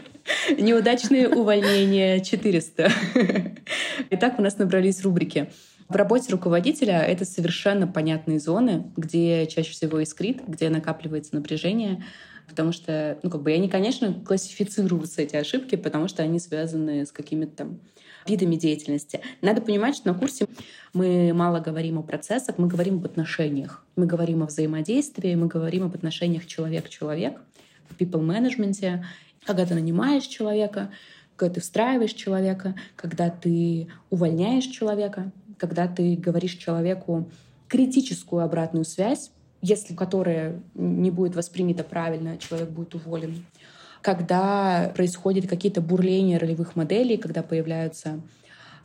Неудачные 0.58 1.28
увольнения 1.28 2.20
400. 2.20 2.90
И 4.10 4.16
так 4.16 4.38
у 4.38 4.42
нас 4.42 4.58
набрались 4.58 5.02
рубрики. 5.02 5.50
В 5.88 5.96
работе 5.96 6.32
руководителя 6.32 7.00
это 7.00 7.24
совершенно 7.24 7.86
понятные 7.86 8.40
зоны, 8.40 8.84
где 8.96 9.46
чаще 9.46 9.72
всего 9.72 10.00
искрит, 10.00 10.40
где 10.46 10.70
накапливается 10.70 11.34
напряжение, 11.34 12.02
потому 12.48 12.72
что, 12.72 13.18
ну, 13.22 13.30
как 13.30 13.42
бы 13.42 13.50
я 13.50 13.58
не, 13.58 13.68
конечно, 13.68 14.12
классифицирую 14.26 15.04
эти 15.16 15.36
ошибки, 15.36 15.76
потому 15.76 16.08
что 16.08 16.22
они 16.22 16.38
связаны 16.38 17.04
с 17.04 17.12
какими-то 17.12 17.56
там 17.56 17.80
видами 18.26 18.56
деятельности. 18.56 19.20
Надо 19.42 19.60
понимать, 19.60 19.96
что 19.96 20.08
на 20.08 20.18
курсе 20.18 20.46
мы 20.94 21.32
мало 21.34 21.60
говорим 21.60 21.98
о 21.98 22.02
процессах, 22.02 22.56
мы 22.56 22.66
говорим 22.66 22.96
об 22.96 23.04
отношениях, 23.04 23.84
мы 23.96 24.06
говорим 24.06 24.42
о 24.42 24.46
взаимодействии, 24.46 25.34
мы 25.34 25.46
говорим 25.46 25.84
об 25.84 25.94
отношениях 25.94 26.46
человек-человек, 26.46 27.38
о 27.90 28.02
people 28.02 28.22
management, 28.22 29.02
когда 29.44 29.66
ты 29.66 29.74
нанимаешь 29.74 30.24
человека, 30.24 30.90
когда 31.36 31.54
ты 31.54 31.60
встраиваешь 31.60 32.12
человека, 32.12 32.74
когда 32.96 33.30
ты 33.30 33.88
увольняешь 34.10 34.64
человека, 34.64 35.32
когда 35.58 35.86
ты 35.86 36.16
говоришь 36.16 36.54
человеку 36.54 37.30
критическую 37.68 38.42
обратную 38.42 38.84
связь, 38.84 39.30
если 39.60 39.94
которая 39.94 40.60
не 40.74 41.10
будет 41.10 41.34
воспринята 41.36 41.84
правильно, 41.84 42.38
человек 42.38 42.68
будет 42.68 42.94
уволен. 42.94 43.44
Когда 44.02 44.92
происходят 44.94 45.46
какие-то 45.46 45.80
бурления 45.80 46.38
ролевых 46.38 46.76
моделей, 46.76 47.16
когда 47.16 47.42
появляются 47.42 48.20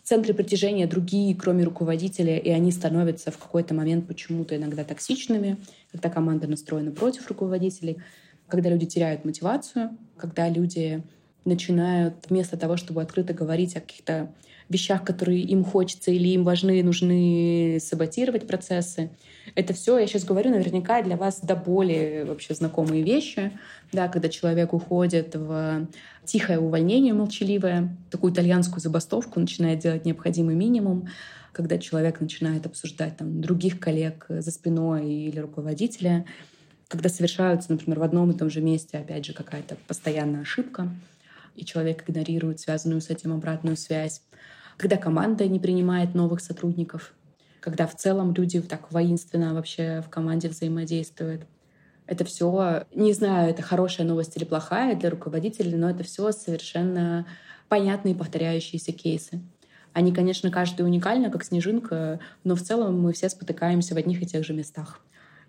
центры 0.03 0.33
притяжения 0.33 0.87
другие, 0.87 1.35
кроме 1.35 1.65
руководителя, 1.65 2.37
и 2.37 2.49
они 2.49 2.71
становятся 2.71 3.29
в 3.29 3.37
какой-то 3.37 3.73
момент 3.73 4.07
почему-то 4.07 4.55
иногда 4.55 4.85
токсичными, 4.85 5.57
когда 5.91 6.09
команда 6.09 6.47
настроена 6.47 6.91
против 6.91 7.27
руководителей, 7.27 7.97
когда 8.49 8.69
люди 8.69 8.85
теряют 8.85 9.25
мотивацию, 9.25 9.97
когда 10.17 10.49
люди 10.49 11.03
начинают 11.45 12.15
вместо 12.29 12.57
того, 12.57 12.77
чтобы 12.77 13.01
открыто 13.01 13.33
говорить 13.33 13.75
о 13.75 13.81
каких-то 13.81 14.31
вещах, 14.69 15.03
которые 15.03 15.41
им 15.41 15.63
хочется 15.63 16.11
или 16.11 16.27
им 16.29 16.43
важны, 16.43 16.83
нужны 16.83 17.79
саботировать 17.81 18.47
процессы. 18.47 19.09
Это 19.55 19.73
все, 19.73 19.97
я 19.97 20.05
сейчас 20.05 20.23
говорю, 20.23 20.51
наверняка 20.51 21.01
для 21.01 21.17
вас 21.17 21.41
до 21.41 21.55
более 21.55 22.25
вообще 22.25 22.53
знакомые 22.53 23.01
вещи, 23.01 23.51
да, 23.91 24.07
когда 24.07 24.29
человек 24.29 24.73
уходит 24.73 25.35
в 25.35 25.87
тихое 26.23 26.59
увольнение 26.59 27.13
молчаливое, 27.13 27.97
такую 28.11 28.31
итальянскую 28.31 28.79
забастовку, 28.79 29.39
начинает 29.39 29.79
делать 29.79 30.05
необходимый 30.05 30.55
минимум, 30.55 31.07
когда 31.51 31.79
человек 31.79 32.21
начинает 32.21 32.67
обсуждать 32.67 33.17
там, 33.17 33.41
других 33.41 33.79
коллег 33.79 34.27
за 34.29 34.51
спиной 34.51 35.11
или 35.11 35.39
руководителя, 35.39 36.25
когда 36.89 37.07
совершаются, 37.07 37.71
например, 37.71 37.99
в 37.99 38.03
одном 38.03 38.31
и 38.31 38.37
том 38.37 38.49
же 38.49 38.59
месте, 38.61 38.97
опять 38.97 39.25
же, 39.25 39.33
какая-то 39.33 39.77
постоянная 39.87 40.41
ошибка, 40.41 40.89
и 41.55 41.63
человек 41.63 42.03
игнорирует 42.07 42.59
связанную 42.59 42.99
с 42.99 43.09
этим 43.09 43.31
обратную 43.31 43.77
связь 43.77 44.21
когда 44.79 44.95
команда 44.95 45.45
не 45.45 45.59
принимает 45.59 46.15
новых 46.15 46.39
сотрудников, 46.39 47.13
когда 47.59 47.85
в 47.85 47.95
целом 47.95 48.33
люди 48.33 48.61
так 48.61 48.93
воинственно 48.93 49.53
вообще 49.53 50.01
в 50.01 50.09
команде 50.09 50.47
взаимодействуют. 50.47 51.41
Это 52.07 52.23
все, 52.23 52.85
не 52.95 53.11
знаю, 53.11 53.49
это 53.49 53.61
хорошая 53.61 54.07
новость 54.07 54.37
или 54.37 54.45
плохая 54.45 54.95
для 54.95 55.09
руководителей, 55.09 55.75
но 55.75 55.89
это 55.89 56.03
все 56.03 56.31
совершенно 56.31 57.27
понятные 57.67 58.15
повторяющиеся 58.15 58.93
кейсы. 58.93 59.41
Они, 59.91 60.13
конечно, 60.13 60.49
каждый 60.49 60.83
уникально, 60.83 61.29
как 61.29 61.43
снежинка, 61.43 62.21
но 62.45 62.55
в 62.55 62.61
целом 62.61 63.01
мы 63.01 63.11
все 63.11 63.27
спотыкаемся 63.27 63.95
в 63.95 63.97
одних 63.97 64.21
и 64.21 64.25
тех 64.25 64.45
же 64.45 64.53
местах. 64.53 65.01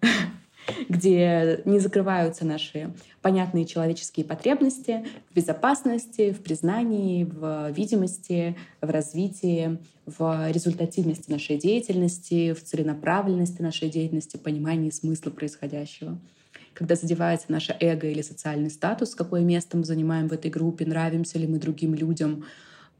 где 0.88 1.62
не 1.64 1.78
закрываются 1.78 2.44
наши 2.44 2.92
понятные 3.22 3.66
человеческие 3.66 4.24
потребности 4.24 5.04
в 5.30 5.34
безопасности, 5.34 6.32
в 6.32 6.42
признании, 6.42 7.24
в 7.24 7.70
видимости, 7.70 8.56
в 8.80 8.90
развитии, 8.90 9.78
в 10.06 10.50
результативности 10.50 11.30
нашей 11.30 11.58
деятельности, 11.58 12.52
в 12.52 12.62
целенаправленности 12.62 13.62
нашей 13.62 13.88
деятельности, 13.90 14.36
понимании 14.36 14.90
смысла 14.90 15.30
происходящего. 15.30 16.18
Когда 16.74 16.94
задевается 16.94 17.46
наше 17.48 17.76
эго 17.80 18.08
или 18.08 18.22
социальный 18.22 18.70
статус, 18.70 19.14
какое 19.14 19.42
место 19.42 19.76
мы 19.76 19.84
занимаем 19.84 20.28
в 20.28 20.32
этой 20.32 20.50
группе, 20.50 20.86
нравимся 20.86 21.38
ли 21.38 21.46
мы 21.46 21.58
другим 21.58 21.94
людям 21.94 22.44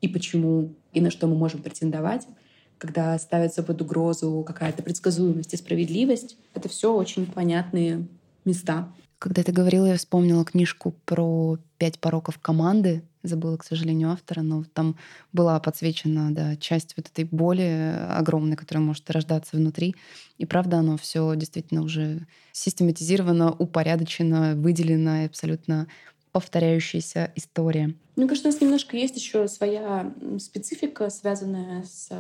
и 0.00 0.08
почему, 0.08 0.74
и 0.92 1.00
на 1.00 1.10
что 1.10 1.26
мы 1.26 1.36
можем 1.36 1.62
претендовать— 1.62 2.26
когда 2.80 3.16
ставится 3.18 3.62
под 3.62 3.82
угрозу 3.82 4.42
какая-то 4.44 4.82
предсказуемость 4.82 5.52
и 5.52 5.58
справедливость. 5.58 6.38
Это 6.54 6.68
все 6.70 6.92
очень 6.94 7.26
понятные 7.26 8.08
места. 8.46 8.88
Когда 9.18 9.42
ты 9.42 9.52
говорила, 9.52 9.84
я 9.84 9.98
вспомнила 9.98 10.46
книжку 10.46 10.94
про 11.04 11.58
пять 11.76 11.98
пороков 11.98 12.38
команды. 12.38 13.02
Забыла, 13.22 13.58
к 13.58 13.64
сожалению, 13.64 14.08
автора, 14.08 14.40
но 14.40 14.64
там 14.72 14.96
была 15.30 15.60
подсвечена 15.60 16.34
да, 16.34 16.56
часть 16.56 16.94
вот 16.96 17.08
этой 17.08 17.24
боли 17.24 17.94
огромной, 18.08 18.56
которая 18.56 18.82
может 18.82 19.10
рождаться 19.10 19.58
внутри. 19.58 19.94
И 20.38 20.46
правда, 20.46 20.78
оно 20.78 20.96
все 20.96 21.34
действительно 21.36 21.82
уже 21.82 22.26
систематизировано, 22.52 23.52
упорядочено, 23.52 24.54
выделено 24.56 25.24
и 25.24 25.26
абсолютно 25.26 25.86
повторяющаяся 26.32 27.32
история. 27.34 27.94
Мне 28.16 28.26
кажется, 28.28 28.48
у 28.48 28.52
нас 28.52 28.60
немножко 28.60 28.96
есть 28.96 29.16
еще 29.16 29.48
своя 29.48 30.12
специфика, 30.38 31.10
связанная 31.10 31.84
с 31.84 32.10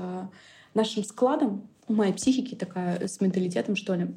нашим 0.74 1.04
складом 1.04 1.68
ума 1.86 2.06
и 2.06 2.12
психики, 2.12 2.54
такая 2.54 3.06
с 3.06 3.20
менталитетом, 3.20 3.76
что 3.76 3.94
ли. 3.94 4.08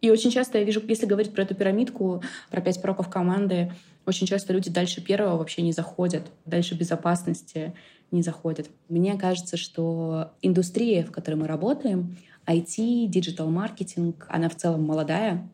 И 0.00 0.10
очень 0.10 0.30
часто 0.30 0.58
я 0.58 0.64
вижу, 0.64 0.80
если 0.86 1.06
говорить 1.06 1.32
про 1.32 1.42
эту 1.42 1.54
пирамидку, 1.54 2.22
про 2.50 2.60
пять 2.60 2.80
пороков 2.80 3.10
команды, 3.10 3.72
очень 4.06 4.26
часто 4.26 4.52
люди 4.52 4.70
дальше 4.70 5.02
первого 5.02 5.36
вообще 5.36 5.62
не 5.62 5.72
заходят, 5.72 6.26
дальше 6.46 6.74
безопасности 6.74 7.74
не 8.10 8.22
заходят. 8.22 8.70
Мне 8.88 9.18
кажется, 9.18 9.56
что 9.56 10.32
индустрия, 10.40 11.04
в 11.04 11.12
которой 11.12 11.34
мы 11.34 11.46
работаем, 11.46 12.16
IT, 12.46 13.06
диджитал-маркетинг, 13.06 14.26
она 14.28 14.48
в 14.48 14.56
целом 14.56 14.84
молодая, 14.84 15.48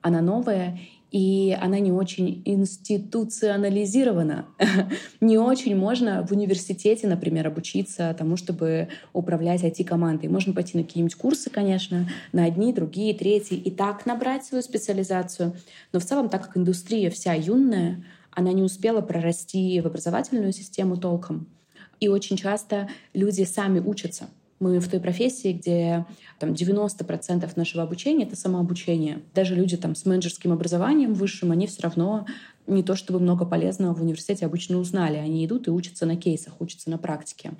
она 0.00 0.20
новая, 0.20 0.78
и 1.14 1.56
она 1.60 1.78
не 1.78 1.92
очень 1.92 2.42
институционализирована. 2.44 4.46
не 5.20 5.38
очень 5.38 5.76
можно 5.76 6.26
в 6.26 6.32
университете, 6.32 7.06
например, 7.06 7.46
обучиться 7.46 8.12
тому, 8.18 8.36
чтобы 8.36 8.88
управлять 9.12 9.62
IT-командой. 9.62 10.26
Можно 10.26 10.54
пойти 10.54 10.76
на 10.76 10.82
какие-нибудь 10.82 11.14
курсы, 11.14 11.50
конечно, 11.50 12.08
на 12.32 12.46
одни, 12.46 12.72
другие, 12.72 13.14
третьи, 13.14 13.56
и 13.56 13.70
так 13.70 14.06
набрать 14.06 14.44
свою 14.44 14.64
специализацию. 14.64 15.54
Но 15.92 16.00
в 16.00 16.04
целом, 16.04 16.28
так 16.28 16.46
как 16.46 16.56
индустрия 16.56 17.10
вся 17.10 17.34
юная, 17.34 18.04
она 18.32 18.52
не 18.52 18.64
успела 18.64 19.00
прорасти 19.00 19.80
в 19.80 19.86
образовательную 19.86 20.52
систему 20.52 20.96
толком. 20.96 21.46
И 22.00 22.08
очень 22.08 22.36
часто 22.36 22.88
люди 23.12 23.44
сами 23.44 23.78
учатся. 23.78 24.30
Мы 24.64 24.80
в 24.80 24.88
той 24.88 24.98
профессии, 24.98 25.52
где 25.52 26.06
там, 26.38 26.52
90% 26.52 27.52
нашего 27.54 27.82
обучения— 27.82 28.24
это 28.24 28.34
самообучение. 28.34 29.20
Даже 29.34 29.54
люди 29.54 29.76
там, 29.76 29.94
с 29.94 30.06
менеджерским 30.06 30.52
образованием 30.52 31.12
высшим, 31.12 31.50
они 31.50 31.66
все 31.66 31.82
равно 31.82 32.24
не 32.66 32.82
то 32.82 32.96
чтобы 32.96 33.20
много 33.20 33.44
полезного 33.44 33.92
в 33.92 34.00
университете 34.00 34.46
обычно 34.46 34.78
узнали. 34.78 35.18
Они 35.18 35.44
идут 35.44 35.68
и 35.68 35.70
учатся 35.70 36.06
на 36.06 36.16
кейсах, 36.16 36.62
учатся 36.62 36.88
на 36.88 36.96
практике. 36.96 37.52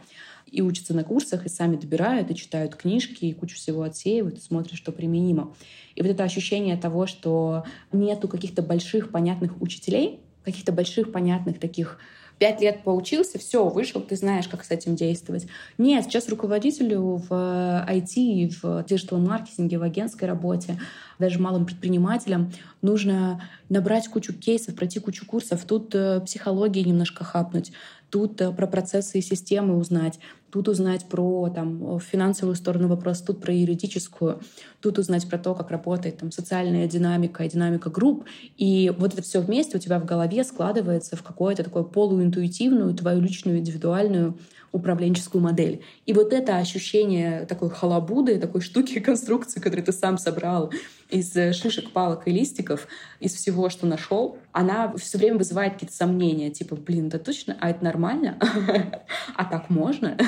И 0.50 0.62
учатся 0.62 0.94
на 0.94 1.04
курсах, 1.04 1.44
и 1.44 1.50
сами 1.50 1.76
добирают, 1.76 2.30
и 2.30 2.36
читают 2.36 2.74
книжки, 2.74 3.26
и 3.26 3.34
кучу 3.34 3.56
всего 3.56 3.82
отсеивают, 3.82 4.38
и 4.38 4.40
смотрят, 4.40 4.78
что 4.78 4.90
применимо. 4.90 5.52
И 5.96 6.00
вот 6.00 6.10
это 6.10 6.24
ощущение 6.24 6.78
того, 6.78 7.06
что 7.06 7.64
нету 7.92 8.28
каких-то 8.28 8.62
больших 8.62 9.10
понятных 9.10 9.60
учителей, 9.60 10.20
каких-то 10.42 10.72
больших 10.72 11.12
понятных 11.12 11.60
таких 11.60 11.98
пять 12.38 12.60
лет 12.60 12.82
поучился, 12.82 13.38
все, 13.38 13.68
вышел, 13.68 14.00
ты 14.00 14.16
знаешь, 14.16 14.48
как 14.48 14.64
с 14.64 14.70
этим 14.70 14.96
действовать. 14.96 15.46
Нет, 15.78 16.04
сейчас 16.04 16.28
руководителю 16.28 17.22
в 17.28 17.30
IT, 17.30 18.52
в 18.60 18.84
диджитал-маркетинге, 18.84 19.78
в 19.78 19.82
агентской 19.82 20.28
работе, 20.28 20.80
даже 21.18 21.38
малым 21.38 21.64
предпринимателям 21.64 22.52
нужно 22.82 23.42
набрать 23.68 24.08
кучу 24.08 24.32
кейсов, 24.32 24.74
пройти 24.74 25.00
кучу 25.00 25.24
курсов, 25.26 25.64
тут 25.64 25.94
э, 25.94 26.20
психологии 26.20 26.82
немножко 26.82 27.24
хапнуть, 27.24 27.72
тут 28.10 28.40
э, 28.40 28.52
про 28.52 28.66
процессы 28.66 29.18
и 29.18 29.22
системы 29.22 29.76
узнать, 29.76 30.18
тут 30.54 30.68
узнать 30.68 31.06
про 31.08 31.50
там, 31.52 31.98
финансовую 31.98 32.54
сторону 32.54 32.86
вопроса, 32.86 33.26
тут 33.26 33.40
про 33.40 33.52
юридическую, 33.52 34.40
тут 34.80 35.00
узнать 35.00 35.28
про 35.28 35.36
то, 35.36 35.52
как 35.52 35.72
работает 35.72 36.18
там, 36.18 36.30
социальная 36.30 36.86
динамика 36.86 37.42
и 37.42 37.48
динамика 37.48 37.90
групп. 37.90 38.24
И 38.56 38.92
вот 38.96 39.14
это 39.14 39.22
все 39.22 39.40
вместе 39.40 39.76
у 39.76 39.80
тебя 39.80 39.98
в 39.98 40.04
голове 40.04 40.44
складывается 40.44 41.16
в 41.16 41.24
какую-то 41.24 41.64
такую 41.64 41.86
полуинтуитивную, 41.86 42.94
твою 42.94 43.20
личную, 43.20 43.58
индивидуальную 43.58 44.38
управленческую 44.70 45.42
модель. 45.42 45.82
И 46.06 46.12
вот 46.12 46.32
это 46.32 46.58
ощущение 46.58 47.46
такой 47.46 47.70
халабуды, 47.70 48.38
такой 48.38 48.60
штуки, 48.60 49.00
конструкции, 49.00 49.58
которую 49.58 49.84
ты 49.86 49.92
сам 49.92 50.18
собрал 50.18 50.72
из 51.14 51.34
э, 51.36 51.52
шишек, 51.52 51.90
палок 51.92 52.26
и 52.26 52.32
листиков, 52.32 52.88
из 53.20 53.34
всего, 53.34 53.70
что 53.70 53.86
нашел, 53.86 54.36
она 54.50 54.92
все 54.96 55.16
время 55.16 55.38
вызывает 55.38 55.74
какие-то 55.74 55.94
сомнения, 55.94 56.50
типа, 56.50 56.74
блин, 56.74 57.08
да 57.08 57.18
точно, 57.18 57.56
а 57.60 57.70
это 57.70 57.84
нормально? 57.84 58.36
а 59.36 59.44
так 59.44 59.70
можно? 59.70 60.18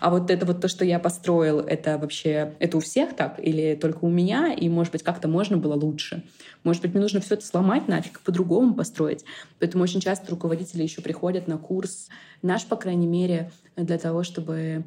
а 0.00 0.10
вот 0.10 0.30
это 0.30 0.44
вот 0.44 0.60
то, 0.60 0.66
что 0.66 0.84
я 0.84 0.98
построил, 0.98 1.60
это 1.60 1.98
вообще, 1.98 2.54
это 2.58 2.76
у 2.76 2.80
всех 2.80 3.14
так? 3.14 3.38
Или 3.38 3.78
только 3.80 4.04
у 4.04 4.10
меня? 4.10 4.52
И, 4.52 4.68
может 4.68 4.92
быть, 4.92 5.04
как-то 5.04 5.28
можно 5.28 5.56
было 5.56 5.74
лучше? 5.74 6.24
Может 6.64 6.82
быть, 6.82 6.92
мне 6.92 7.00
нужно 7.00 7.20
все 7.20 7.34
это 7.34 7.46
сломать 7.46 7.86
нафиг, 7.86 8.20
по-другому 8.20 8.74
построить? 8.74 9.24
Поэтому 9.60 9.84
очень 9.84 10.00
часто 10.00 10.32
руководители 10.32 10.82
еще 10.82 11.00
приходят 11.00 11.46
на 11.46 11.58
курс, 11.58 12.08
наш, 12.42 12.64
по 12.64 12.74
крайней 12.74 13.06
мере, 13.06 13.52
для 13.76 13.98
того, 13.98 14.24
чтобы 14.24 14.84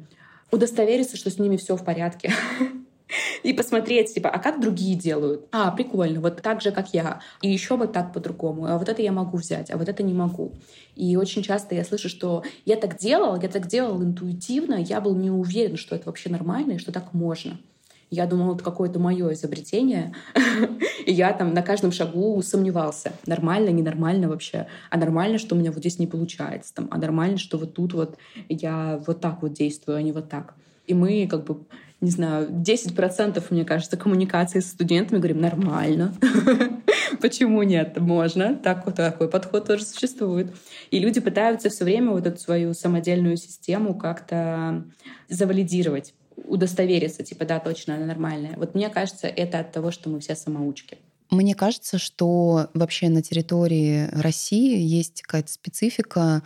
удостовериться, 0.50 1.16
что 1.16 1.30
с 1.30 1.38
ними 1.38 1.56
все 1.56 1.74
в 1.74 1.84
порядке. 1.84 2.32
и 3.42 3.52
посмотреть, 3.52 4.14
типа, 4.14 4.28
а 4.28 4.38
как 4.38 4.60
другие 4.60 4.96
делают? 4.96 5.46
А, 5.52 5.70
прикольно, 5.70 6.20
вот 6.20 6.42
так 6.42 6.60
же, 6.60 6.70
как 6.70 6.92
я. 6.94 7.20
И 7.42 7.50
еще 7.50 7.76
вот 7.76 7.92
так 7.92 8.12
по-другому. 8.12 8.66
А 8.66 8.78
вот 8.78 8.88
это 8.88 9.02
я 9.02 9.12
могу 9.12 9.36
взять, 9.36 9.70
а 9.70 9.76
вот 9.76 9.88
это 9.88 10.02
не 10.02 10.14
могу. 10.14 10.52
И 10.96 11.16
очень 11.16 11.42
часто 11.42 11.74
я 11.74 11.84
слышу, 11.84 12.08
что 12.08 12.42
я 12.64 12.76
так 12.76 12.98
делал, 12.98 13.40
я 13.40 13.48
так 13.48 13.66
делал 13.66 14.02
интуитивно, 14.02 14.74
я 14.74 15.00
был 15.00 15.14
не 15.14 15.30
уверен, 15.30 15.76
что 15.76 15.94
это 15.94 16.06
вообще 16.06 16.28
нормально 16.30 16.72
и 16.72 16.78
что 16.78 16.92
так 16.92 17.14
можно. 17.14 17.58
Я 18.10 18.26
думала, 18.26 18.54
это 18.54 18.64
какое-то 18.64 18.98
мое 18.98 19.34
изобретение. 19.34 20.14
и 21.06 21.12
я 21.12 21.32
там 21.32 21.52
на 21.52 21.62
каждом 21.62 21.92
шагу 21.92 22.40
сомневался. 22.42 23.12
Нормально, 23.26 23.68
ненормально 23.68 24.28
вообще. 24.28 24.66
А 24.90 24.96
нормально, 24.96 25.38
что 25.38 25.54
у 25.54 25.58
меня 25.58 25.72
вот 25.72 25.80
здесь 25.80 25.98
не 25.98 26.06
получается. 26.06 26.74
Там, 26.74 26.88
а 26.90 26.96
нормально, 26.96 27.36
что 27.36 27.58
вот 27.58 27.74
тут 27.74 27.92
вот 27.92 28.16
я 28.48 29.02
вот 29.06 29.20
так 29.20 29.42
вот 29.42 29.52
действую, 29.52 29.98
а 29.98 30.02
не 30.02 30.12
вот 30.12 30.30
так. 30.30 30.54
И 30.86 30.94
мы 30.94 31.26
как 31.30 31.44
бы 31.44 31.66
не 32.00 32.10
знаю, 32.10 32.48
10%, 32.48 33.42
мне 33.50 33.64
кажется, 33.64 33.96
коммуникации 33.96 34.60
с 34.60 34.70
студентами, 34.70 35.18
говорим, 35.18 35.40
нормально. 35.40 36.14
Почему 37.20 37.62
нет? 37.64 37.98
Можно. 37.98 38.54
Так, 38.54 38.86
вот 38.86 38.94
такой 38.94 39.28
подход 39.28 39.66
тоже 39.66 39.84
существует. 39.84 40.54
И 40.90 41.00
люди 41.00 41.20
пытаются 41.20 41.70
все 41.70 41.84
время 41.84 42.12
вот 42.12 42.26
эту 42.26 42.38
свою 42.38 42.72
самодельную 42.74 43.36
систему 43.36 43.94
как-то 43.94 44.84
завалидировать 45.28 46.14
удостовериться, 46.44 47.24
типа, 47.24 47.44
да, 47.44 47.58
точно, 47.58 47.96
она 47.96 48.06
нормальная. 48.06 48.54
Вот 48.56 48.76
мне 48.76 48.88
кажется, 48.90 49.26
это 49.26 49.58
от 49.58 49.72
того, 49.72 49.90
что 49.90 50.08
мы 50.08 50.20
все 50.20 50.36
самоучки. 50.36 50.98
Мне 51.30 51.54
кажется, 51.54 51.98
что 51.98 52.70
вообще 52.74 53.08
на 53.08 53.22
территории 53.22 54.08
России 54.12 54.80
есть 54.80 55.22
какая-то 55.22 55.52
специфика 55.52 56.42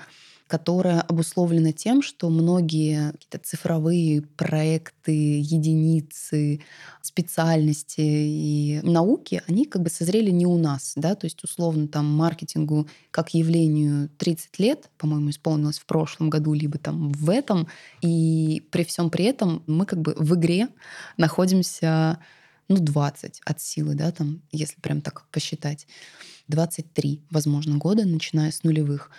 которая 0.52 1.00
обусловлена 1.00 1.72
тем, 1.72 2.02
что 2.02 2.28
многие 2.28 3.12
какие-то 3.12 3.38
цифровые 3.38 4.20
проекты, 4.20 5.40
единицы, 5.40 6.60
специальности 7.00 8.02
и 8.02 8.80
науки, 8.82 9.42
они 9.48 9.64
как 9.64 9.80
бы 9.80 9.88
созрели 9.88 10.28
не 10.28 10.44
у 10.44 10.58
нас, 10.58 10.92
да, 10.94 11.14
то 11.14 11.24
есть 11.24 11.42
условно 11.42 11.88
там 11.88 12.04
маркетингу 12.04 12.86
как 13.10 13.32
явлению 13.32 14.10
30 14.18 14.58
лет, 14.58 14.90
по-моему, 14.98 15.30
исполнилось 15.30 15.78
в 15.78 15.86
прошлом 15.86 16.28
году, 16.28 16.52
либо 16.52 16.76
там 16.76 17.12
в 17.12 17.30
этом, 17.30 17.66
и 18.02 18.62
при 18.70 18.84
всем 18.84 19.08
при 19.08 19.24
этом 19.24 19.62
мы 19.66 19.86
как 19.86 20.02
бы 20.02 20.14
в 20.18 20.34
игре 20.34 20.68
находимся 21.16 22.18
ну, 22.68 22.76
20 22.76 23.40
от 23.42 23.58
силы, 23.62 23.94
да, 23.94 24.12
там, 24.12 24.42
если 24.52 24.78
прям 24.82 25.00
так 25.00 25.24
посчитать. 25.30 25.86
23, 26.48 27.22
возможно, 27.30 27.78
года, 27.78 28.04
начиная 28.04 28.50
с 28.50 28.64
нулевых. 28.64 29.10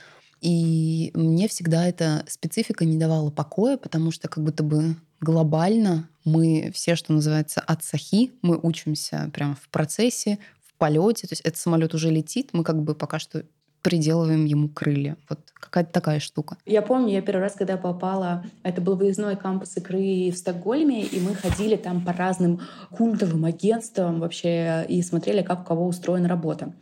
И 0.44 1.12
мне 1.14 1.48
всегда 1.48 1.88
эта 1.88 2.26
специфика 2.28 2.84
не 2.84 2.98
давала 2.98 3.32
покоя, 3.32 3.78
потому 3.78 4.12
что 4.12 4.28
как 4.28 4.44
будто 4.44 4.62
бы 4.62 4.98
глобально 5.22 6.10
мы 6.26 6.70
все, 6.74 6.98
что 6.98 7.14
называется, 7.14 7.62
от 7.62 7.82
сахи, 7.84 8.34
мы 8.42 8.60
учимся 8.62 9.32
прямо 9.34 9.56
в 9.56 9.70
процессе, 9.70 10.40
в 10.68 10.78
полете. 10.78 11.28
То 11.28 11.32
есть 11.32 11.42
этот 11.44 11.58
самолет 11.58 11.94
уже 11.94 12.10
летит, 12.10 12.50
мы 12.52 12.66
как 12.66 12.84
бы 12.84 12.94
пока 12.94 13.20
что 13.20 13.46
приделываем 13.82 14.44
ему 14.44 14.68
крылья. 14.68 15.16
Вот 15.30 15.40
какая-то 15.54 15.94
такая 15.94 16.20
штука. 16.20 16.58
Я 16.66 16.82
помню, 16.82 17.14
я 17.14 17.22
первый 17.22 17.42
раз, 17.42 17.54
когда 17.54 17.78
попала, 17.78 18.44
это 18.64 18.82
был 18.82 18.98
выездной 18.98 19.38
кампус 19.38 19.78
игры 19.78 20.30
в 20.30 20.38
Стокгольме, 20.38 21.06
и 21.06 21.22
мы 21.22 21.36
ходили 21.36 21.78
там 21.78 22.04
по 22.04 22.12
разным 22.12 22.60
культовым 22.92 23.46
агентствам 23.46 24.20
вообще 24.20 24.86
и 24.90 25.02
смотрели, 25.02 25.42
как 25.42 25.62
у 25.62 25.64
кого 25.64 25.88
устроена 25.88 26.28
работа. 26.28 26.74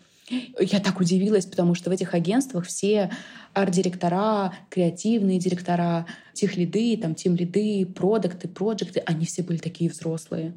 Я 0.60 0.80
так 0.80 1.00
удивилась, 1.00 1.45
потому 1.45 1.76
что 1.76 1.89
в 1.89 1.93
этих 1.93 2.14
агентствах 2.14 2.66
все 2.66 3.12
арт-директора, 3.53 4.53
креативные 4.70 5.39
директора, 5.39 6.05
техлиды, 6.34 6.97
там, 6.97 7.16
тим-лиды, 7.16 7.86
продукты, 7.86 8.47
проекты, 8.47 9.01
они 9.05 9.26
все 9.26 9.43
были 9.43 9.58
такие 9.58 9.89
взрослые. 9.89 10.53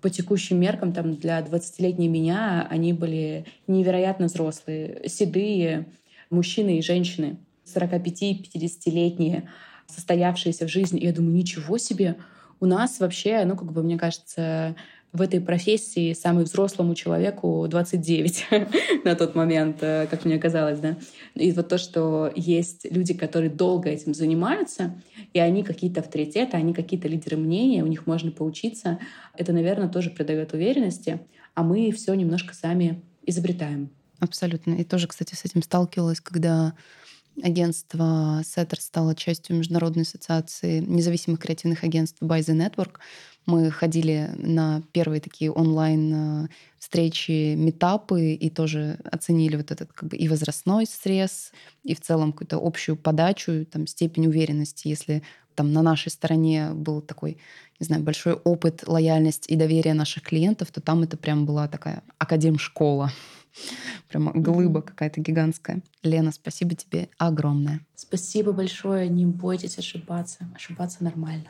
По 0.00 0.10
текущим 0.10 0.60
меркам, 0.60 0.92
там, 0.92 1.16
для 1.16 1.40
20-летней 1.40 2.08
меня 2.08 2.66
они 2.70 2.92
были 2.92 3.46
невероятно 3.66 4.26
взрослые, 4.26 5.02
седые 5.08 5.86
мужчины 6.30 6.78
и 6.78 6.82
женщины, 6.82 7.38
45-50-летние, 7.64 9.48
состоявшиеся 9.86 10.66
в 10.66 10.70
жизни. 10.70 11.00
И 11.00 11.06
я 11.06 11.12
думаю, 11.12 11.34
ничего 11.34 11.78
себе, 11.78 12.16
у 12.60 12.66
нас 12.66 13.00
вообще, 13.00 13.44
ну, 13.44 13.56
как 13.56 13.72
бы, 13.72 13.82
мне 13.82 13.98
кажется, 13.98 14.76
в 15.16 15.22
этой 15.22 15.40
профессии 15.40 16.12
самый 16.12 16.44
взрослому 16.44 16.94
человеку 16.94 17.66
29 17.68 18.46
на 19.04 19.14
тот 19.14 19.34
момент, 19.34 19.78
э, 19.80 20.06
как 20.10 20.24
мне 20.24 20.38
казалось, 20.38 20.78
да. 20.78 20.96
И 21.34 21.52
вот 21.52 21.68
то, 21.68 21.78
что 21.78 22.30
есть 22.34 22.86
люди, 22.90 23.14
которые 23.14 23.50
долго 23.50 23.88
этим 23.88 24.14
занимаются, 24.14 24.94
и 25.32 25.38
они 25.38 25.62
какие-то 25.62 26.00
авторитеты, 26.00 26.56
они 26.56 26.74
какие-то 26.74 27.08
лидеры 27.08 27.36
мнения, 27.36 27.82
у 27.82 27.86
них 27.86 28.06
можно 28.06 28.30
поучиться, 28.30 28.98
это, 29.36 29.52
наверное, 29.52 29.88
тоже 29.88 30.10
придает 30.10 30.52
уверенности, 30.52 31.20
а 31.54 31.62
мы 31.62 31.90
все 31.92 32.14
немножко 32.14 32.54
сами 32.54 33.02
изобретаем. 33.24 33.90
Абсолютно. 34.18 34.74
И 34.74 34.84
тоже, 34.84 35.08
кстати, 35.08 35.34
с 35.34 35.44
этим 35.44 35.62
сталкивалась, 35.62 36.20
когда 36.20 36.74
агентство 37.42 38.40
Setter 38.42 38.80
стало 38.80 39.14
частью 39.14 39.56
Международной 39.56 40.02
ассоциации 40.02 40.80
независимых 40.80 41.40
креативных 41.40 41.84
агентств 41.84 42.22
By 42.22 42.40
the 42.40 42.54
Network. 42.54 42.96
Мы 43.46 43.70
ходили 43.70 44.30
на 44.36 44.82
первые 44.92 45.20
такие 45.20 45.52
онлайн 45.52 46.44
э, 46.44 46.48
встречи, 46.78 47.54
метапы 47.54 48.32
и 48.32 48.50
тоже 48.50 48.98
оценили 49.04 49.56
вот 49.56 49.70
этот 49.70 49.92
как 49.92 50.08
бы 50.08 50.16
и 50.16 50.28
возрастной 50.28 50.86
срез, 50.86 51.52
и 51.84 51.94
в 51.94 52.00
целом 52.00 52.32
какую-то 52.32 52.58
общую 52.60 52.96
подачу, 52.96 53.64
там, 53.66 53.86
степень 53.86 54.26
уверенности. 54.26 54.88
Если 54.88 55.22
там 55.54 55.72
на 55.72 55.82
нашей 55.82 56.10
стороне 56.10 56.70
был 56.72 57.00
такой, 57.00 57.38
не 57.80 57.86
знаю, 57.86 58.02
большой 58.02 58.34
опыт, 58.34 58.84
лояльность 58.86 59.46
и 59.48 59.56
доверие 59.56 59.94
наших 59.94 60.24
клиентов, 60.24 60.70
то 60.70 60.80
там 60.80 61.02
это 61.02 61.16
прям 61.16 61.46
была 61.46 61.68
такая 61.68 62.02
академ-школа. 62.18 63.12
Прямо 64.08 64.32
глыба 64.32 64.82
какая-то 64.82 65.20
гигантская. 65.20 65.82
Лена, 66.02 66.32
спасибо 66.32 66.74
тебе 66.74 67.08
огромное. 67.18 67.80
Спасибо 67.94 68.52
большое. 68.52 69.08
Не 69.08 69.26
бойтесь 69.26 69.78
ошибаться. 69.78 70.48
Ошибаться 70.54 71.02
нормально. 71.02 71.46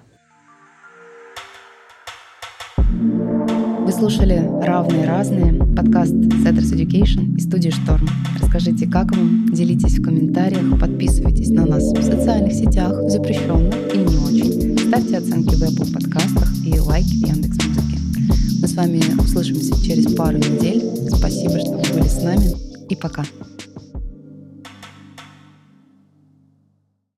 Вы 3.86 3.92
слушали 3.92 4.42
«Равные 4.64 5.06
разные» 5.06 5.52
подкаст 5.76 6.12
Setters 6.12 6.74
Education 6.74 7.36
и 7.36 7.40
студии 7.40 7.70
«Шторм». 7.70 8.08
Расскажите, 8.40 8.88
как 8.88 9.14
вам, 9.14 9.48
делитесь 9.52 9.98
в 9.98 10.02
комментариях, 10.02 10.80
подписывайтесь 10.80 11.50
на 11.50 11.66
нас 11.66 11.84
в 11.84 12.02
социальных 12.02 12.52
сетях, 12.52 12.92
запрещенных 13.08 13.94
и 13.94 13.98
не 13.98 14.16
очень. 14.18 14.78
Ставьте 14.88 15.18
оценки 15.18 15.54
в 15.54 15.62
Apple 15.62 15.92
подкастах 15.92 16.52
и 16.64 16.80
лайки 16.80 17.22
в 17.22 17.28
Яндекс.Музыке. 17.28 18.15
Мы 18.60 18.68
с 18.68 18.74
вами 18.74 19.02
услышимся 19.20 19.74
через 19.84 20.14
пару 20.14 20.38
недель. 20.38 20.82
Спасибо, 21.14 21.58
что 21.58 21.72
вы 21.72 21.94
были 21.94 22.08
с 22.08 22.22
нами 22.22 22.54
и 22.88 22.96
пока. 22.96 23.24